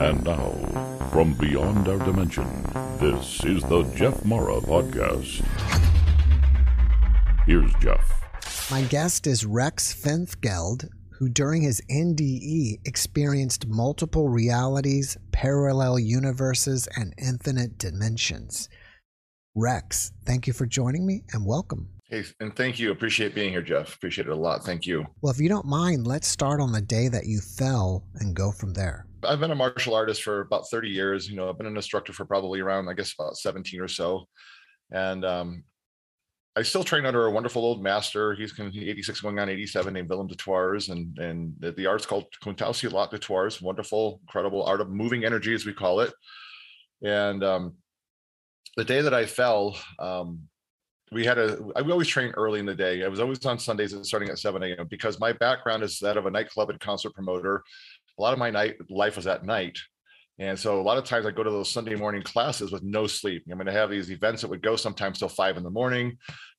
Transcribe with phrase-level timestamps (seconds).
[0.00, 0.50] And now,
[1.10, 2.46] from beyond our dimension,
[2.98, 5.44] this is the Jeff Mara Podcast.
[7.46, 8.70] Here's Jeff.
[8.70, 10.88] My guest is Rex Finfgeld,
[11.18, 18.68] who during his NDE experienced multiple realities, parallel universes, and infinite dimensions.
[19.54, 21.93] Rex, thank you for joining me and welcome.
[22.10, 22.90] Hey, and thank you.
[22.90, 23.94] Appreciate being here, Jeff.
[23.96, 24.62] Appreciate it a lot.
[24.62, 25.06] Thank you.
[25.22, 28.52] Well, if you don't mind, let's start on the day that you fell and go
[28.52, 29.06] from there.
[29.22, 31.30] I've been a martial artist for about 30 years.
[31.30, 34.28] You know, I've been an instructor for probably around, I guess, about 17 or so.
[34.90, 35.64] And um,
[36.56, 38.34] I still train under a wonderful old master.
[38.34, 40.90] He's 86 going on 87 named Willem de Thouars.
[40.90, 43.62] And, and the, the art's called Kuntao Silat de Thouars.
[43.62, 46.12] Wonderful, incredible art of moving energy, as we call it.
[47.02, 47.76] And um,
[48.76, 50.40] the day that I fell, um,
[51.14, 53.04] we had a I always train early in the day.
[53.04, 54.86] I was always on Sundays and starting at 7 a.m.
[54.88, 57.62] because my background is that of a nightclub and concert promoter.
[58.18, 59.78] A lot of my night life was at night.
[60.40, 63.06] And so a lot of times I go to those Sunday morning classes with no
[63.06, 63.44] sleep.
[63.48, 66.18] I'm going to have these events that would go sometimes till five in the morning.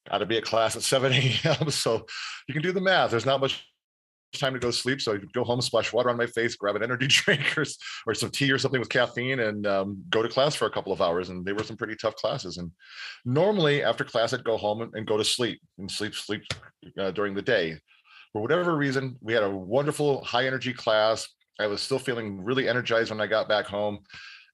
[0.10, 1.70] Got to be at class at 7 a.m.
[1.70, 2.06] So
[2.48, 3.12] you can do the math.
[3.12, 3.66] There's not much
[4.40, 5.02] time to go sleep.
[5.02, 7.66] So I'd go home, splash water on my face, grab an energy drink or,
[8.08, 10.94] or some tea or something with caffeine and um, go to class for a couple
[10.94, 11.30] of hours.
[11.30, 12.58] And they were some pretty tough classes.
[12.58, 12.72] And
[13.26, 16.44] normally after class, I'd go home and, and go to sleep and sleep, sleep
[17.00, 17.78] uh, during the day.
[18.34, 21.28] For whatever reason, we had a wonderful high energy class.
[21.60, 24.00] I was still feeling really energized when I got back home.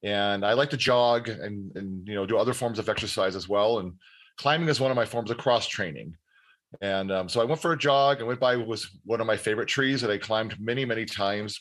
[0.03, 3.47] And I like to jog and, and you know do other forms of exercise as
[3.47, 3.79] well.
[3.79, 3.93] And
[4.37, 6.15] climbing is one of my forms of cross training.
[6.79, 9.35] And um, so I went for a jog and went by was one of my
[9.35, 11.59] favorite trees that I climbed many, many times.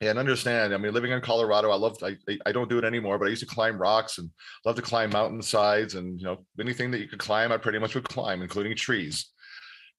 [0.00, 3.18] And understand, I mean, living in Colorado, I love, I, I don't do it anymore,
[3.18, 4.30] but I used to climb rocks and
[4.64, 7.94] love to climb mountainsides and, you know, anything that you could climb, I pretty much
[7.94, 9.30] would climb, including trees.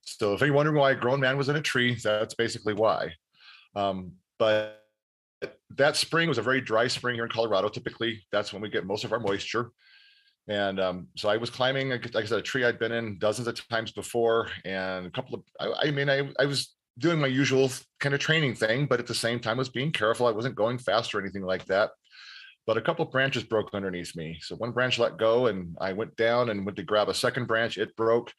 [0.02, 3.14] So if you're wondering why a grown man was in a tree, that's basically why.
[3.76, 4.84] Um, but
[5.76, 7.68] that spring was a very dry spring here in Colorado.
[7.68, 9.72] Typically, that's when we get most of our moisture.
[10.48, 13.48] And um, so I was climbing, like I said, a tree I'd been in dozens
[13.48, 17.28] of times before, and a couple of, I, I mean, I, I was doing my
[17.28, 20.26] usual kind of training thing, but at the same time, I was being careful.
[20.26, 21.92] I wasn't going fast or anything like that.
[22.66, 24.40] But a couple of branches broke underneath me.
[24.42, 27.46] So one branch let go, and I went down and went to grab a second
[27.46, 27.78] branch.
[27.78, 28.34] It broke,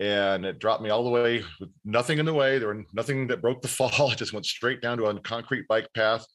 [0.00, 2.58] and it dropped me all the way with nothing in the way.
[2.58, 4.10] There were nothing that broke the fall.
[4.10, 6.26] It just went straight down to a concrete bike path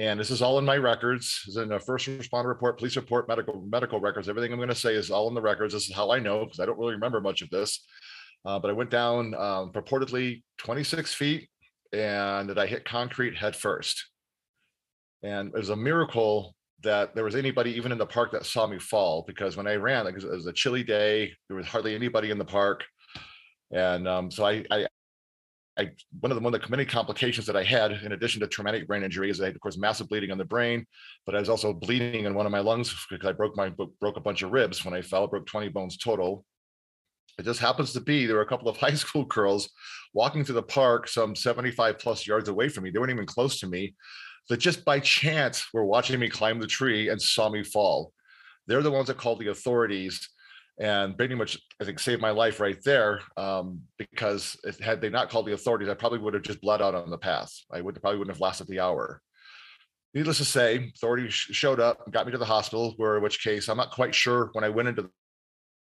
[0.00, 1.42] and this is all in my records.
[1.46, 4.30] Is in a first responder report, police report, medical medical records.
[4.30, 5.74] Everything I'm going to say is all in the records.
[5.74, 7.84] This is how I know because I don't really remember much of this.
[8.46, 11.50] Uh, but I went down um, purportedly 26 feet,
[11.92, 14.06] and that I hit concrete head first.
[15.22, 18.66] And it was a miracle that there was anybody even in the park that saw
[18.66, 21.94] me fall because when I ran, like, it was a chilly day, there was hardly
[21.94, 22.84] anybody in the park.
[23.70, 24.86] And um, so I, I,
[25.78, 28.46] I one of the one of the many complications that I had, in addition to
[28.46, 30.84] traumatic brain injury, is I had, of course, massive bleeding on the brain,
[31.26, 33.70] but I was also bleeding in one of my lungs because I broke my
[34.00, 36.44] broke a bunch of ribs when I fell, broke 20 bones total.
[37.38, 39.70] It just happens to be there were a couple of high school girls
[40.12, 42.90] walking through the park some 75 plus yards away from me.
[42.90, 43.94] They weren't even close to me,
[44.48, 48.12] that just by chance were watching me climb the tree and saw me fall.
[48.66, 50.28] They're the ones that called the authorities
[50.80, 55.10] and pretty much I think saved my life right there um, because if, had they
[55.10, 57.52] not called the authorities, I probably would have just bled out on the path.
[57.70, 59.20] I would probably wouldn't have lasted the hour.
[60.14, 62.94] Needless to say, authorities showed up, and got me to the hospital.
[62.96, 65.08] Where, in which case, I'm not quite sure when I went into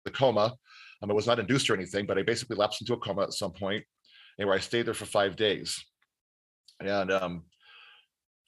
[0.05, 0.55] the coma.
[1.03, 3.35] Um, it was not induced or anything, but I basically lapsed into a coma at
[3.35, 3.85] some point,
[4.39, 5.85] and where I stayed there for five days.
[6.81, 7.45] And um,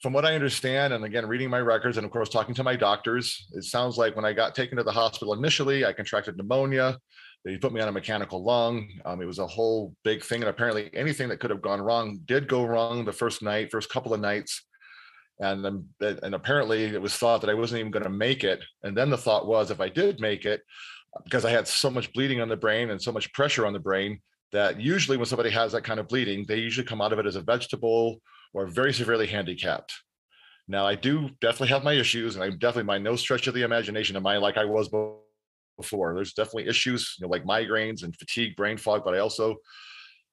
[0.01, 2.75] from what I understand, and again, reading my records and of course talking to my
[2.75, 6.97] doctors, it sounds like when I got taken to the hospital initially, I contracted pneumonia.
[7.45, 8.89] They put me on a mechanical lung.
[9.05, 10.41] Um, it was a whole big thing.
[10.41, 13.89] And apparently, anything that could have gone wrong did go wrong the first night, first
[13.89, 14.65] couple of nights.
[15.39, 15.65] And
[16.01, 18.61] and apparently, it was thought that I wasn't even going to make it.
[18.83, 20.61] And then the thought was, if I did make it,
[21.23, 23.79] because I had so much bleeding on the brain and so much pressure on the
[23.79, 24.19] brain,
[24.51, 27.25] that usually when somebody has that kind of bleeding, they usually come out of it
[27.25, 28.21] as a vegetable
[28.53, 29.93] or very severely handicapped.
[30.67, 33.63] Now, I do definitely have my issues, and I'm definitely by no stretch of the
[33.63, 34.89] imagination am I like I was
[35.77, 36.13] before.
[36.13, 39.55] There's definitely issues, you know, like migraines and fatigue, brain fog, but I also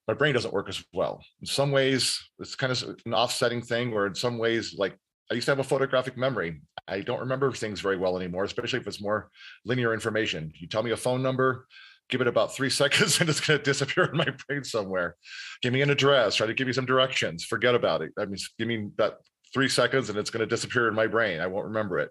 [0.06, 1.20] my brain doesn't work as well.
[1.40, 4.96] In some ways, it's kind of an offsetting thing, where in some ways, like
[5.30, 6.60] I used to have a photographic memory.
[6.86, 9.30] I don't remember things very well anymore, especially if it's more
[9.64, 10.52] linear information.
[10.54, 11.66] You tell me a phone number,
[12.08, 15.16] give it about three seconds and it's going to disappear in my brain somewhere.
[15.62, 18.12] Give me an address, try to give you some directions, forget about it.
[18.18, 19.18] I mean, give me that
[19.52, 21.40] three seconds and it's going to disappear in my brain.
[21.40, 22.10] I won't remember it.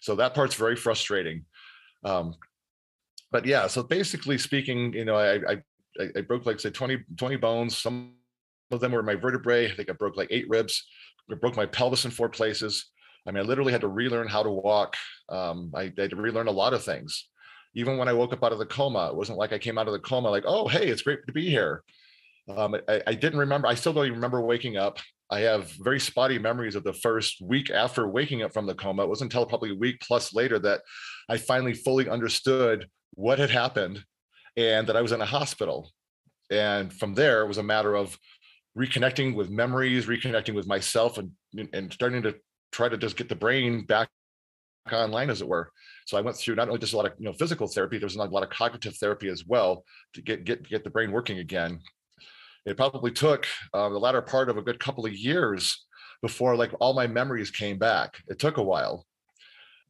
[0.00, 1.44] So that part's very frustrating.
[2.04, 2.34] Um,
[3.30, 5.62] but yeah, so basically speaking, you know, I, I,
[6.16, 7.76] I broke like say 20, 20 bones.
[7.76, 8.14] Some
[8.70, 9.70] of them were my vertebrae.
[9.70, 10.86] I think I broke like eight ribs,
[11.30, 12.86] I broke my pelvis in four places.
[13.26, 14.96] I mean, I literally had to relearn how to walk.
[15.28, 17.28] Um, I, I had to relearn a lot of things.
[17.78, 19.86] Even when I woke up out of the coma, it wasn't like I came out
[19.86, 21.84] of the coma like, oh, hey, it's great to be here.
[22.48, 23.68] Um, I, I, didn't remember.
[23.68, 24.98] I still don't even remember waking up.
[25.30, 29.04] I have very spotty memories of the first week after waking up from the coma.
[29.04, 30.80] It wasn't until probably a week plus later that
[31.28, 34.02] I finally fully understood what had happened
[34.56, 35.92] and that I was in a hospital.
[36.50, 38.18] And from there, it was a matter of
[38.76, 41.30] reconnecting with memories, reconnecting with myself, and
[41.72, 42.34] and starting to
[42.72, 44.08] try to just get the brain back
[44.92, 45.70] online, as it were.
[46.06, 48.16] So I went through not only just a lot of you know physical therapy, there's
[48.16, 51.80] a lot of cognitive therapy as well to get get get the brain working again.
[52.66, 55.86] It probably took uh, the latter part of a good couple of years
[56.22, 58.18] before like all my memories came back.
[58.26, 59.06] It took a while.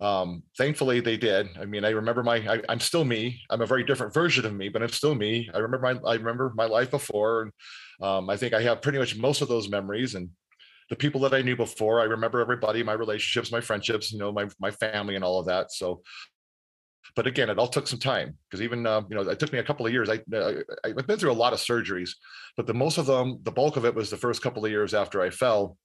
[0.00, 1.48] Um, thankfully, they did.
[1.60, 2.36] I mean, I remember my.
[2.36, 3.40] I, am still me.
[3.50, 5.50] I'm a very different version of me, but I'm still me.
[5.52, 6.10] I remember my.
[6.10, 7.52] I remember my life before, and
[8.00, 10.14] um, I think I have pretty much most of those memories.
[10.14, 10.30] And
[10.90, 14.32] the people that I knew before, I remember everybody, my relationships, my friendships, you know,
[14.32, 15.72] my my family, and all of that.
[15.72, 16.02] So
[17.14, 19.58] but again, it all took some time because even uh, you know it took me
[19.58, 20.08] a couple of years.
[20.08, 22.10] I, I I've been through a lot of surgeries,
[22.56, 24.94] but the most of them, the bulk of it was the first couple of years
[24.94, 25.76] after I fell.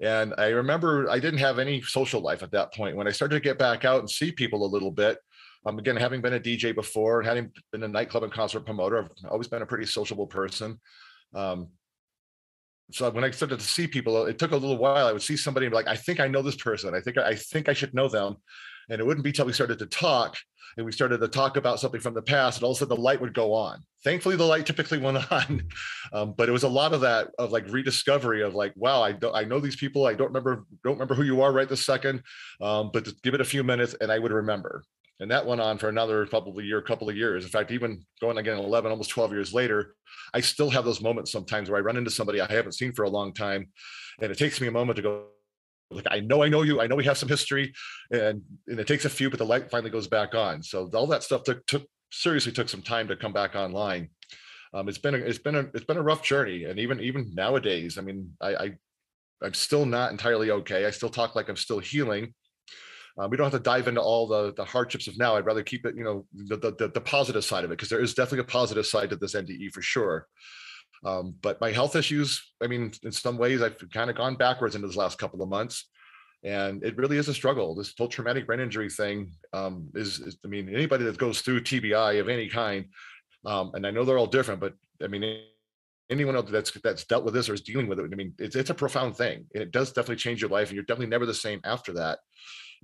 [0.00, 2.96] And I remember I didn't have any social life at that point.
[2.96, 5.18] When I started to get back out and see people a little bit,
[5.66, 8.98] um, again, having been a DJ before and having been a nightclub and concert promoter,
[8.98, 10.80] I've always been a pretty sociable person.
[11.34, 11.68] Um,
[12.92, 15.06] so when I started to see people, it took a little while.
[15.06, 16.94] I would see somebody and be like, I think I know this person.
[16.94, 18.36] I think I think I should know them.
[18.90, 20.36] And it wouldn't be till we started to talk
[20.76, 22.96] and we started to talk about something from the past, and all of a sudden
[22.96, 23.80] the light would go on.
[24.02, 25.62] Thankfully, the light typically went on,
[26.12, 29.12] um, but it was a lot of that of like rediscovery of like, wow, I
[29.12, 30.06] don't, I know these people.
[30.06, 32.22] I don't remember, don't remember who you are right this second,
[32.60, 34.82] um, but give it a few minutes and I would remember.
[35.20, 37.44] And that went on for another probably year, couple of years.
[37.44, 39.94] In fact, even going again 11, almost 12 years later,
[40.32, 43.04] I still have those moments sometimes where I run into somebody I haven't seen for
[43.04, 43.68] a long time,
[44.20, 45.26] and it takes me a moment to go,
[45.90, 47.72] like I know I know you, I know we have some history,
[48.10, 50.62] and and it takes a few, but the light finally goes back on.
[50.62, 54.08] So all that stuff took took seriously took some time to come back online.
[54.72, 57.32] Um, it's been a, it's been a it's been a rough journey, and even even
[57.34, 58.72] nowadays, I mean, I, I
[59.42, 60.86] I'm still not entirely okay.
[60.86, 62.34] I still talk like I'm still healing.
[63.16, 65.36] Um, we don't have to dive into all the the hardships of now.
[65.36, 68.00] I'd rather keep it, you know, the the, the positive side of it because there
[68.00, 70.26] is definitely a positive side to this NDE for sure.
[71.04, 74.74] Um, but my health issues, I mean, in some ways, I've kind of gone backwards
[74.74, 75.88] into this last couple of months.
[76.42, 77.74] And it really is a struggle.
[77.74, 81.62] This whole traumatic brain injury thing um, is, is, I mean, anybody that goes through
[81.62, 82.86] TBI of any kind,
[83.46, 85.40] um, and I know they're all different, but I mean,
[86.10, 88.56] anyone else that's that's dealt with this or is dealing with it, I mean, it's
[88.56, 89.46] it's a profound thing.
[89.54, 92.18] And it does definitely change your life, and you're definitely never the same after that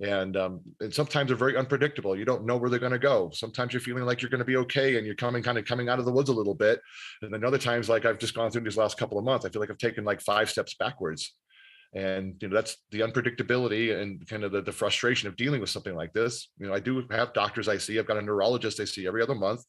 [0.01, 2.15] and um, and sometimes they're very unpredictable.
[2.15, 3.29] You don't know where they're going to go.
[3.33, 5.89] Sometimes you're feeling like you're going to be okay, and you're coming kind of coming
[5.89, 6.81] out of the woods a little bit.
[7.21, 9.49] And then other times, like I've just gone through these last couple of months, I
[9.49, 11.35] feel like I've taken like five steps backwards.
[11.93, 15.69] And you know that's the unpredictability and kind of the, the frustration of dealing with
[15.69, 16.49] something like this.
[16.57, 17.99] You know, I do have doctors I see.
[17.99, 19.63] I've got a neurologist I see every other month,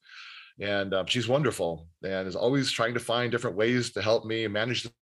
[0.61, 4.47] and um, she's wonderful and is always trying to find different ways to help me
[4.47, 4.93] manage the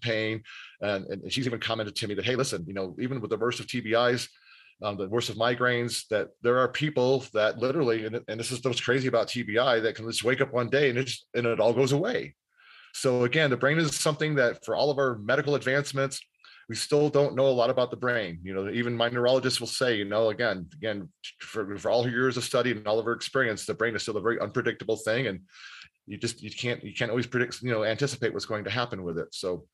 [0.00, 0.42] pain.
[0.80, 3.36] And, and she's even commented to me that, hey, listen, you know, even with the
[3.36, 4.28] worst of TBIs,
[4.82, 8.62] um, the worst of migraines, that there are people that literally, and, and this is
[8.62, 11.60] what's crazy about TBI, that can just wake up one day and it and it
[11.60, 12.34] all goes away.
[12.94, 16.20] So again, the brain is something that for all of our medical advancements,
[16.68, 18.40] we still don't know a lot about the brain.
[18.42, 21.08] You know, even my neurologist will say, you know, again, again,
[21.40, 24.02] for, for all her years of study and all of her experience, the brain is
[24.02, 25.28] still a very unpredictable thing.
[25.28, 25.40] And
[26.06, 29.02] you just you can't you can't always predict, you know, anticipate what's going to happen
[29.02, 29.28] with it.
[29.32, 29.66] So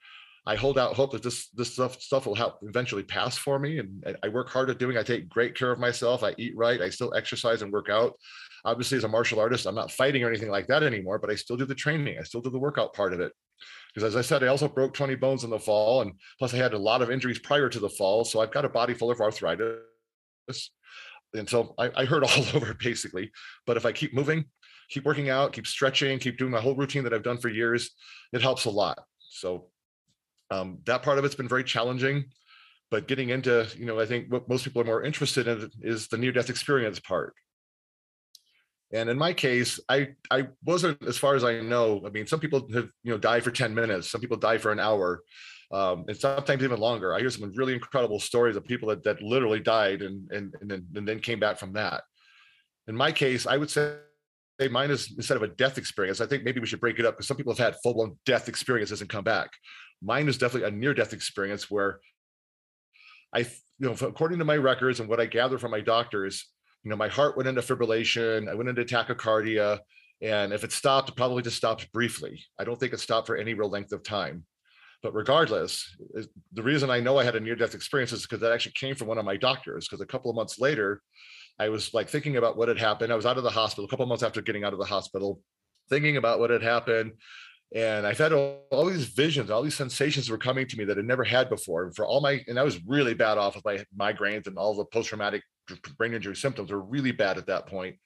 [0.47, 3.79] I hold out hope that this this stuff stuff will help eventually pass for me.
[3.79, 4.99] And I work hard at doing.
[4.99, 6.23] I take great care of myself.
[6.23, 6.83] I eat right.
[6.83, 8.15] I still exercise and work out.
[8.67, 11.19] Obviously, as a martial artist, I'm not fighting or anything like that anymore.
[11.19, 12.19] But I still do the training.
[12.19, 13.33] I still do the workout part of it.
[13.95, 16.59] Because as I said, I also broke 20 bones in the fall, and plus I
[16.59, 18.25] had a lot of injuries prior to the fall.
[18.25, 19.79] So I've got a body full of arthritis.
[21.33, 23.31] And so I, I hurt all over basically.
[23.67, 24.45] But if I keep moving,
[24.91, 27.91] keep working out, keep stretching, keep doing my whole routine that I've done for years,
[28.33, 28.99] it helps a lot.
[29.31, 29.69] So
[30.55, 32.25] um, that part of it's been very challenging,
[32.91, 36.09] but getting into, you know, I think what most people are more interested in is
[36.09, 37.35] the near death experience part.
[38.93, 42.03] And in my case, I I wasn't, as far as I know.
[42.07, 44.11] I mean, some people have you know died for ten minutes.
[44.11, 45.23] Some people die for an hour,
[45.73, 47.13] um, and sometimes even longer.
[47.13, 50.71] I hear some really incredible stories of people that that literally died and and and
[50.71, 52.03] then, and then came back from that.
[52.87, 53.97] In my case, I would say
[54.71, 56.21] mine is instead of a death experience.
[56.21, 58.17] I think maybe we should break it up because some people have had full blown
[58.25, 59.51] death experiences and come back.
[60.05, 62.01] Mine is definitely a near death experience where
[63.33, 63.47] I, you
[63.89, 66.47] know, according to my records and what I gather from my doctors,
[66.83, 69.81] you know, my heart went into fibrillation, I went into tachycardia,
[70.21, 72.45] and if it stopped, it probably just stopped briefly.
[72.59, 74.45] I don't think it stopped for any real length of time.
[75.03, 75.97] But regardless,
[76.53, 78.95] the reason I know I had a near death experience is because that actually came
[78.95, 79.87] from one of my doctors.
[79.87, 81.03] Because a couple of months later,
[81.59, 83.13] I was like thinking about what had happened.
[83.13, 84.87] I was out of the hospital a couple of months after getting out of the
[84.87, 85.43] hospital,
[85.91, 87.13] thinking about what had happened.
[87.75, 90.97] And I've had all, all these visions, all these sensations were coming to me that
[90.97, 91.85] I never had before.
[91.85, 94.75] And for all my, and I was really bad off with my migraines and all
[94.77, 95.43] the post traumatic
[95.99, 97.97] brain injury symptoms were really bad at that point.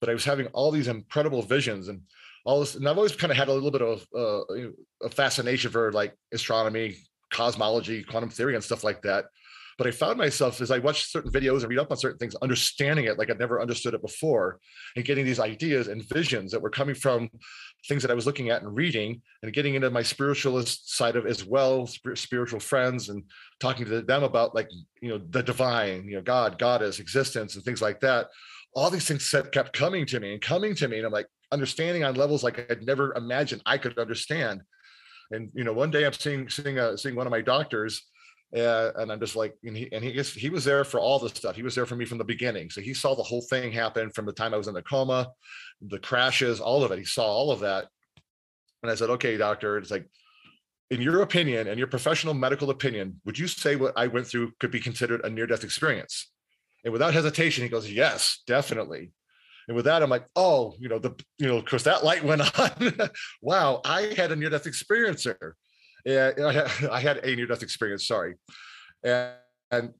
[0.00, 2.00] But I was having all these incredible visions and
[2.46, 2.74] all this.
[2.74, 4.70] And I've always kind of had a little bit of uh,
[5.02, 6.96] a fascination for like astronomy,
[7.30, 9.26] cosmology, quantum theory, and stuff like that.
[9.78, 12.34] But I found myself as I watched certain videos and read up on certain things,
[12.36, 14.58] understanding it like I'd never understood it before,
[14.96, 17.30] and getting these ideas and visions that were coming from
[17.88, 21.26] things that I was looking at and reading, and getting into my spiritualist side of
[21.26, 23.24] as well, spiritual friends, and
[23.60, 24.68] talking to them about like
[25.00, 28.28] you know the divine, you know God, goddess, existence, and things like that.
[28.74, 32.02] All these things kept coming to me and coming to me, and I'm like understanding
[32.02, 34.62] on levels like I'd never imagined I could understand.
[35.30, 38.02] And you know, one day I'm seeing seeing a, seeing one of my doctors
[38.56, 41.30] uh, and I'm just like, and he and he he was there for all the
[41.30, 41.56] stuff.
[41.56, 42.68] He was there for me from the beginning.
[42.68, 45.30] So he saw the whole thing happen from the time I was in the coma,
[45.80, 46.98] the crashes, all of it.
[46.98, 47.86] He saw all of that.
[48.82, 50.06] And I said, okay, doctor, it's like,
[50.90, 54.52] in your opinion and your professional medical opinion, would you say what I went through
[54.60, 56.30] could be considered a near-death experience?
[56.84, 59.12] And without hesitation, he goes, yes, definitely.
[59.68, 62.24] And with that, I'm like, oh, you know, the, you know, of course that light
[62.24, 62.92] went on.
[63.40, 65.24] wow, I had a near-death experience
[66.04, 68.06] Yeah, I had, I had a near-death experience.
[68.06, 68.34] Sorry,
[69.02, 69.32] and,
[69.70, 69.90] and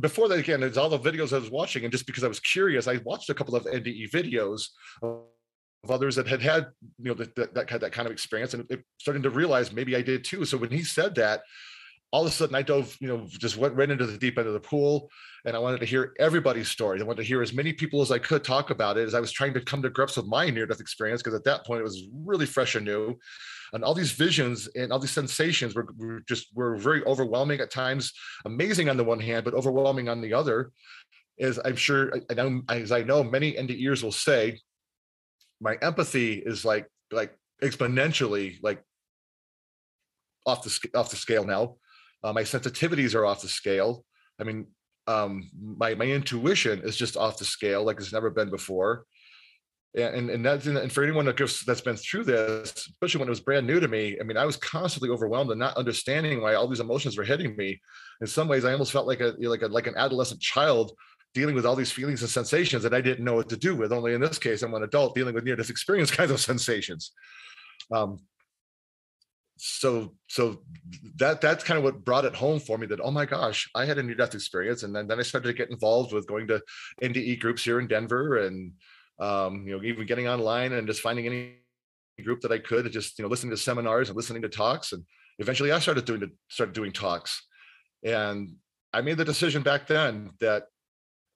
[0.00, 2.40] before that, again, there's all the videos I was watching, and just because I was
[2.40, 4.68] curious, I watched a couple of NDE videos
[5.02, 6.68] of others that had had
[6.98, 9.96] you know that that, that, that kind of experience, and it, starting to realize maybe
[9.96, 10.44] I did too.
[10.44, 11.42] So when he said that,
[12.12, 14.46] all of a sudden I dove, you know, just went right into the deep end
[14.46, 15.08] of the pool.
[15.46, 17.00] And I wanted to hear everybody's story.
[17.00, 19.20] I wanted to hear as many people as I could talk about it as I
[19.20, 21.80] was trying to come to grips with my near death experience, because at that point
[21.80, 23.18] it was really fresh and new
[23.72, 27.70] and all these visions and all these sensations were, were just were very overwhelming at
[27.70, 28.12] times
[28.44, 30.70] amazing on the one hand but overwhelming on the other
[31.38, 32.12] is i'm sure
[32.68, 34.58] as i know many NDErs will say
[35.60, 38.82] my empathy is like like exponentially like
[40.44, 41.76] off the off the scale now.
[42.24, 44.04] Uh, my sensitivities are off the scale.
[44.40, 44.66] I mean
[45.06, 49.04] um my my intuition is just off the scale like it's never been before
[49.94, 53.30] and and that's and for anyone that goes, that's been through this, especially when it
[53.30, 54.16] was brand new to me.
[54.18, 57.54] I mean, I was constantly overwhelmed and not understanding why all these emotions were hitting
[57.56, 57.80] me.
[58.20, 60.92] In some ways, I almost felt like a like a like an adolescent child
[61.34, 63.92] dealing with all these feelings and sensations that I didn't know what to do with.
[63.92, 67.12] Only in this case, I'm an adult dealing with near death experience kinds of sensations.
[67.90, 68.18] Um,
[69.64, 70.60] so so
[71.16, 73.84] that that's kind of what brought it home for me that oh my gosh i
[73.84, 76.48] had a near death experience and then, then i started to get involved with going
[76.48, 76.60] to
[77.00, 78.72] nde groups here in denver and
[79.18, 81.54] um, you know, even getting online and just finding any
[82.24, 84.92] group that I could, just you know, listening to seminars and listening to talks.
[84.92, 85.04] And
[85.38, 87.46] eventually, I started doing started doing talks,
[88.04, 88.54] and
[88.92, 90.64] I made the decision back then that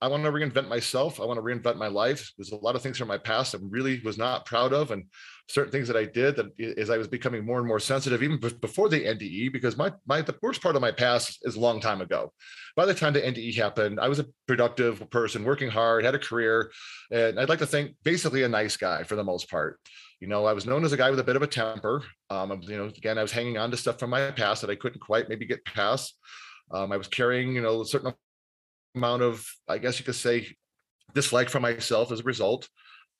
[0.00, 1.20] I want to reinvent myself.
[1.20, 2.32] I want to reinvent my life.
[2.36, 5.04] There's a lot of things from my past I really was not proud of, and
[5.48, 8.38] certain things that I did that as I was becoming more and more sensitive, even
[8.60, 11.80] before the NDE, because my my the worst part of my past is a long
[11.80, 12.32] time ago.
[12.74, 16.18] By the time the NDE happened, I was a productive person, working hard, had a
[16.18, 16.72] career,
[17.10, 19.78] and I'd like to think basically a nice guy for the most part.
[20.20, 22.02] You know, I was known as a guy with a bit of a temper.
[22.30, 24.74] Um, you know, again, I was hanging on to stuff from my past that I
[24.76, 26.18] couldn't quite maybe get past.
[26.70, 28.12] Um, I was carrying, you know, a certain
[28.94, 30.48] amount of, I guess you could say,
[31.14, 32.68] dislike for myself as a result,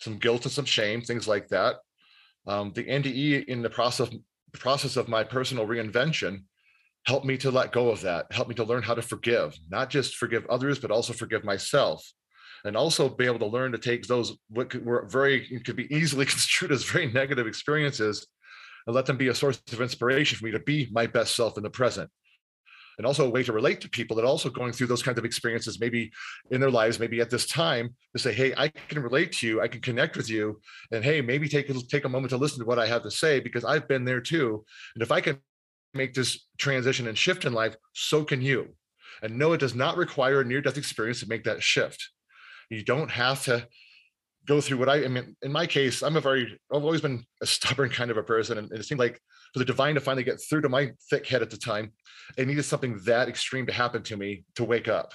[0.01, 1.77] some guilt and some shame, things like that.
[2.47, 4.11] Um, the NDE in the process
[4.55, 6.45] process of my personal reinvention
[7.05, 9.91] helped me to let go of that, helped me to learn how to forgive, not
[9.91, 12.05] just forgive others, but also forgive myself.
[12.65, 16.25] And also be able to learn to take those what were very could be easily
[16.27, 18.27] construed as very negative experiences
[18.87, 21.57] and let them be a source of inspiration for me to be my best self
[21.57, 22.11] in the present
[22.99, 25.19] and also a way to relate to people that are also going through those kinds
[25.19, 26.11] of experiences, maybe
[26.51, 29.61] in their lives, maybe at this time, to say, "Hey, I can relate to you.
[29.61, 30.61] I can connect with you,
[30.93, 33.41] and hey, maybe take take a moment to listen to what I have to say
[33.41, 34.65] because I've been there too.
[34.95, 35.39] And if I can
[35.95, 38.69] make this transition and shift in life, so can you.
[39.23, 42.11] And no, it does not require a near-death experience to make that shift.
[42.69, 43.67] You don't have to
[44.47, 47.25] go through what I, I mean, in my case, I'm a very, I've always been
[47.43, 48.59] a stubborn kind of a person.
[48.59, 49.21] And it seemed like
[49.57, 51.91] for the divine to finally get through to my thick head at the time,
[52.37, 55.15] it needed something that extreme to happen to me to wake up.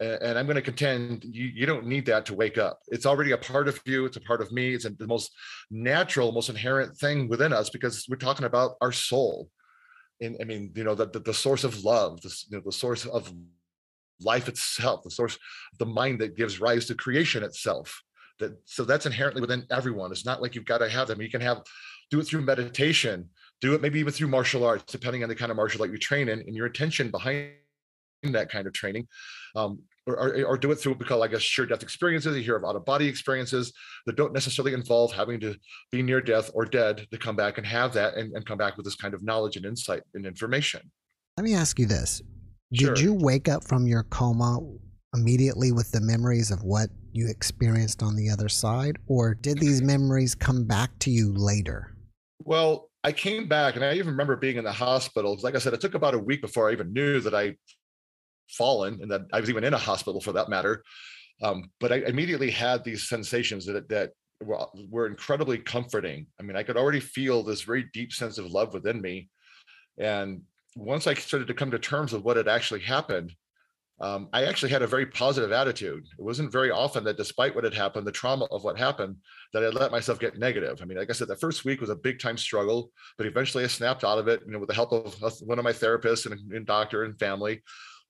[0.00, 2.80] And I'm going to contend you, you don't need that to wake up.
[2.88, 4.04] It's already a part of you.
[4.04, 4.74] It's a part of me.
[4.74, 5.30] It's the most
[5.70, 9.48] natural, most inherent thing within us because we're talking about our soul.
[10.20, 12.72] And I mean, you know, the, the, the source of love, the, you know, the
[12.72, 13.32] source of
[14.20, 15.38] life itself, the source
[15.78, 18.02] the mind that gives rise to creation itself.
[18.40, 20.10] That so that's inherently within everyone.
[20.10, 21.22] It's not like you've got to have them.
[21.22, 21.62] You can have
[22.12, 23.30] do it through meditation,
[23.62, 25.96] do it maybe even through martial arts, depending on the kind of martial art you
[25.96, 27.52] train in and your intention behind
[28.24, 29.08] that kind of training.
[29.56, 32.36] Um, or, or, or, do it through what we call, I guess, shared death experiences.
[32.36, 33.72] You hear of out of body experiences
[34.06, 35.54] that don't necessarily involve having to
[35.92, 38.76] be near death or dead to come back and have that and, and come back
[38.76, 40.80] with this kind of knowledge and insight and information.
[41.36, 42.20] Let me ask you this
[42.72, 42.94] Sure.
[42.94, 44.58] Did you wake up from your coma
[45.14, 49.82] immediately with the memories of what you experienced on the other side, or did these
[49.82, 51.94] memories come back to you later?
[52.44, 55.38] Well, I came back and I even remember being in the hospital.
[55.42, 57.56] Like I said, it took about a week before I even knew that I
[58.48, 60.84] fallen and that I was even in a hospital for that matter.
[61.42, 66.26] Um, but I immediately had these sensations that that were, were incredibly comforting.
[66.38, 69.28] I mean, I could already feel this very deep sense of love within me.
[69.98, 70.42] And
[70.76, 73.32] once I started to come to terms with what had actually happened,
[74.02, 76.04] um, I actually had a very positive attitude.
[76.18, 79.16] It wasn't very often that, despite what had happened, the trauma of what happened,
[79.52, 80.80] that I let myself get negative.
[80.82, 83.62] I mean, like I said, the first week was a big time struggle, but eventually
[83.62, 84.42] I snapped out of it.
[84.44, 87.62] You know, with the help of one of my therapists and, and doctor and family.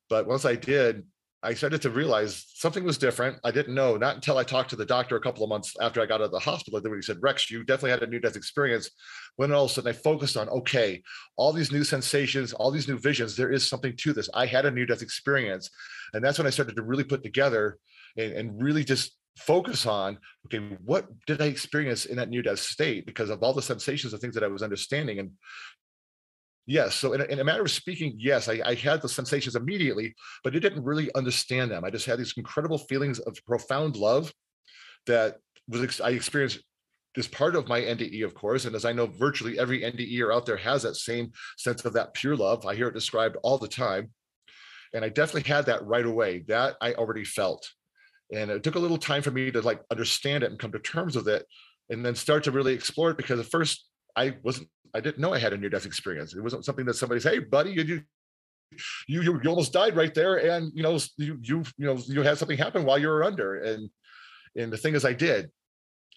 [0.09, 1.05] But once I did,
[1.45, 3.39] I started to realize something was different.
[3.43, 6.01] I didn't know, not until I talked to the doctor a couple of months after
[6.01, 6.81] I got out of the hospital.
[6.81, 8.91] Then when he said, Rex, you definitely had a near death experience.
[9.37, 11.03] When all of a sudden I focused on, okay,
[11.37, 14.31] all these new sensations, all these new visions, there is something to this.
[14.35, 15.69] I had a near death experience.
[16.15, 17.79] And that's when I started to really put together
[18.17, 22.59] and, and really just focus on, okay, what did I experience in that near death
[22.59, 25.19] state because of all the sensations and things that I was understanding.
[25.19, 25.33] And
[26.67, 26.95] Yes.
[26.95, 30.15] So, in a, in a, matter of speaking, yes, I, I, had the sensations immediately,
[30.45, 31.85] but I didn't really understand them.
[31.85, 34.33] I just had these incredible feelings of profound love
[35.07, 35.39] that
[35.69, 36.61] was I experienced
[37.17, 38.65] as part of my NDE, of course.
[38.65, 42.15] And as I know, virtually every NDE out there has that same sense of that
[42.15, 42.65] pure love.
[42.65, 44.11] I hear it described all the time.
[44.95, 46.45] And I definitely had that right away.
[46.49, 47.69] That I already felt.
[48.33, 50.79] And it took a little time for me to like understand it and come to
[50.79, 51.47] terms with it
[51.91, 55.33] and then start to really explore it because at first I wasn't I didn't know
[55.33, 56.35] I had a near death experience.
[56.35, 58.03] It wasn't something that somebody said, "Hey, buddy, you you
[59.07, 62.39] you you almost died right there, and you know you you you know you had
[62.39, 63.91] something happen while you were under." And
[64.57, 65.51] and the thing is, I did.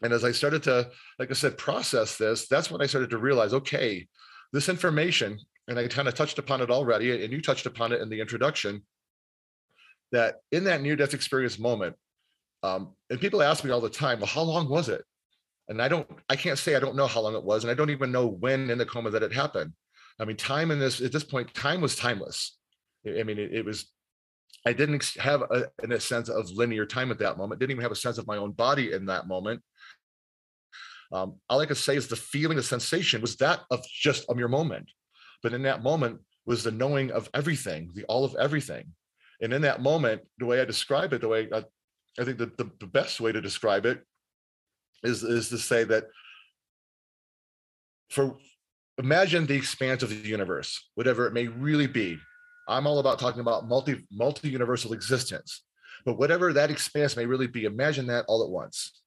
[0.01, 3.17] And as I started to, like I said, process this, that's when I started to
[3.17, 4.07] realize, okay,
[4.51, 8.01] this information, and I kind of touched upon it already, and you touched upon it
[8.01, 8.83] in the introduction,
[10.11, 11.95] that in that near death experience moment,
[12.61, 15.03] um, and people ask me all the time, well, how long was it?
[15.67, 17.73] And I don't, I can't say I don't know how long it was, and I
[17.73, 19.73] don't even know when in the coma that it happened.
[20.19, 22.57] I mean, time in this at this point, time was timeless.
[23.07, 23.91] I mean, it, it was.
[24.67, 27.59] I didn't have a, a sense of linear time at that moment.
[27.59, 29.61] Didn't even have a sense of my own body in that moment.
[31.11, 34.35] Um, all I could say is the feeling, the sensation was that of just a
[34.35, 34.89] mere moment,
[35.43, 38.85] but in that moment was the knowing of everything, the all of everything.
[39.41, 41.63] And in that moment, the way I describe it, the way I,
[42.19, 44.01] I think the, the, the best way to describe it
[45.05, 46.05] is is to say that
[48.09, 48.37] for
[48.97, 52.17] imagine the expanse of the universe, whatever it may really be.
[52.67, 55.63] I'm all about talking about multi multi universal existence,
[56.05, 59.01] but whatever that expanse may really be, imagine that all at once.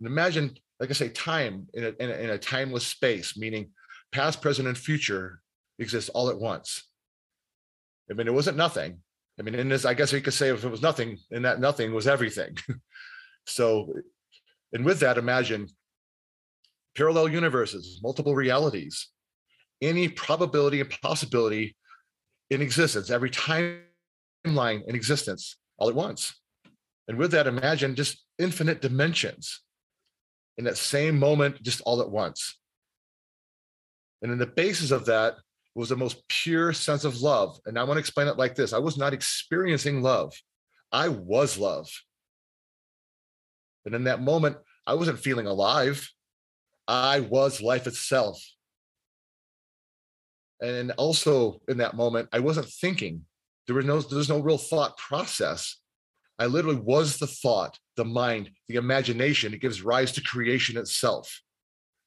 [0.00, 3.70] And imagine, like I say, time in a, in a, in a timeless space, meaning
[4.12, 5.40] past, present, and future
[5.78, 6.84] exist all at once.
[8.10, 8.98] I mean, it wasn't nothing.
[9.38, 11.60] I mean, in this, I guess we could say if it was nothing, and that
[11.60, 12.58] nothing was everything.
[13.46, 13.92] so
[14.72, 15.68] and with that, imagine
[16.96, 19.08] parallel universes, multiple realities,
[19.80, 21.76] any probability and possibility
[22.50, 26.34] in existence, every timeline in existence all at once.
[27.08, 29.62] And with that, imagine just infinite dimensions
[30.58, 32.58] in that same moment, just all at once.
[34.22, 35.36] And in the basis of that
[35.74, 37.58] was the most pure sense of love.
[37.64, 40.34] And I want to explain it like this I was not experiencing love,
[40.92, 41.88] I was love.
[43.86, 46.08] And in that moment, I wasn't feeling alive.
[46.86, 48.42] I was life itself.
[50.60, 53.24] And also in that moment, I wasn't thinking.
[53.66, 55.76] There was no, there was no real thought process.
[56.38, 59.54] I literally was the thought, the mind, the imagination.
[59.54, 61.40] It gives rise to creation itself.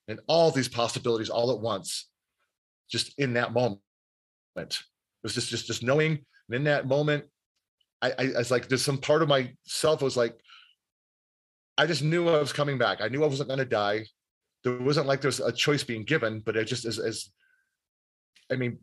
[0.08, 2.10] And all these possibilities all at once,
[2.90, 3.80] just in that moment.
[4.58, 4.78] It
[5.24, 6.26] was just just just knowing.
[6.50, 7.26] And in that moment,
[8.02, 10.38] I, I, I was like, there's some part of myself was like,
[11.78, 13.02] I just knew I was coming back.
[13.02, 14.06] I knew I wasn't going to die.
[14.64, 17.30] There wasn't like there's a choice being given, but it just is as,
[18.52, 18.80] I mean,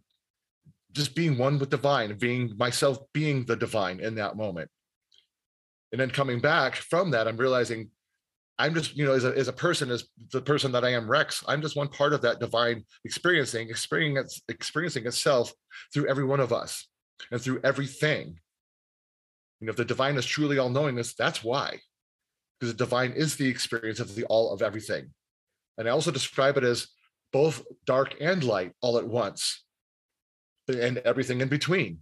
[0.93, 4.71] just being one with divine, being myself, being the divine in that moment.
[5.93, 7.91] And then coming back from that, I'm realizing
[8.59, 11.11] I'm just, you know, as a, as a person, as the person that I am,
[11.11, 15.53] Rex, I'm just one part of that divine experiencing, experiencing, experiencing itself
[15.95, 16.87] through every one of us
[17.31, 18.39] and through everything.
[19.61, 21.79] You know, if the divine is truly all knowingness, that's why
[22.61, 25.11] because the divine is the experience of the all of everything.
[25.79, 26.89] And I also describe it as
[27.33, 29.65] both dark and light all at once,
[30.69, 31.99] and everything in between.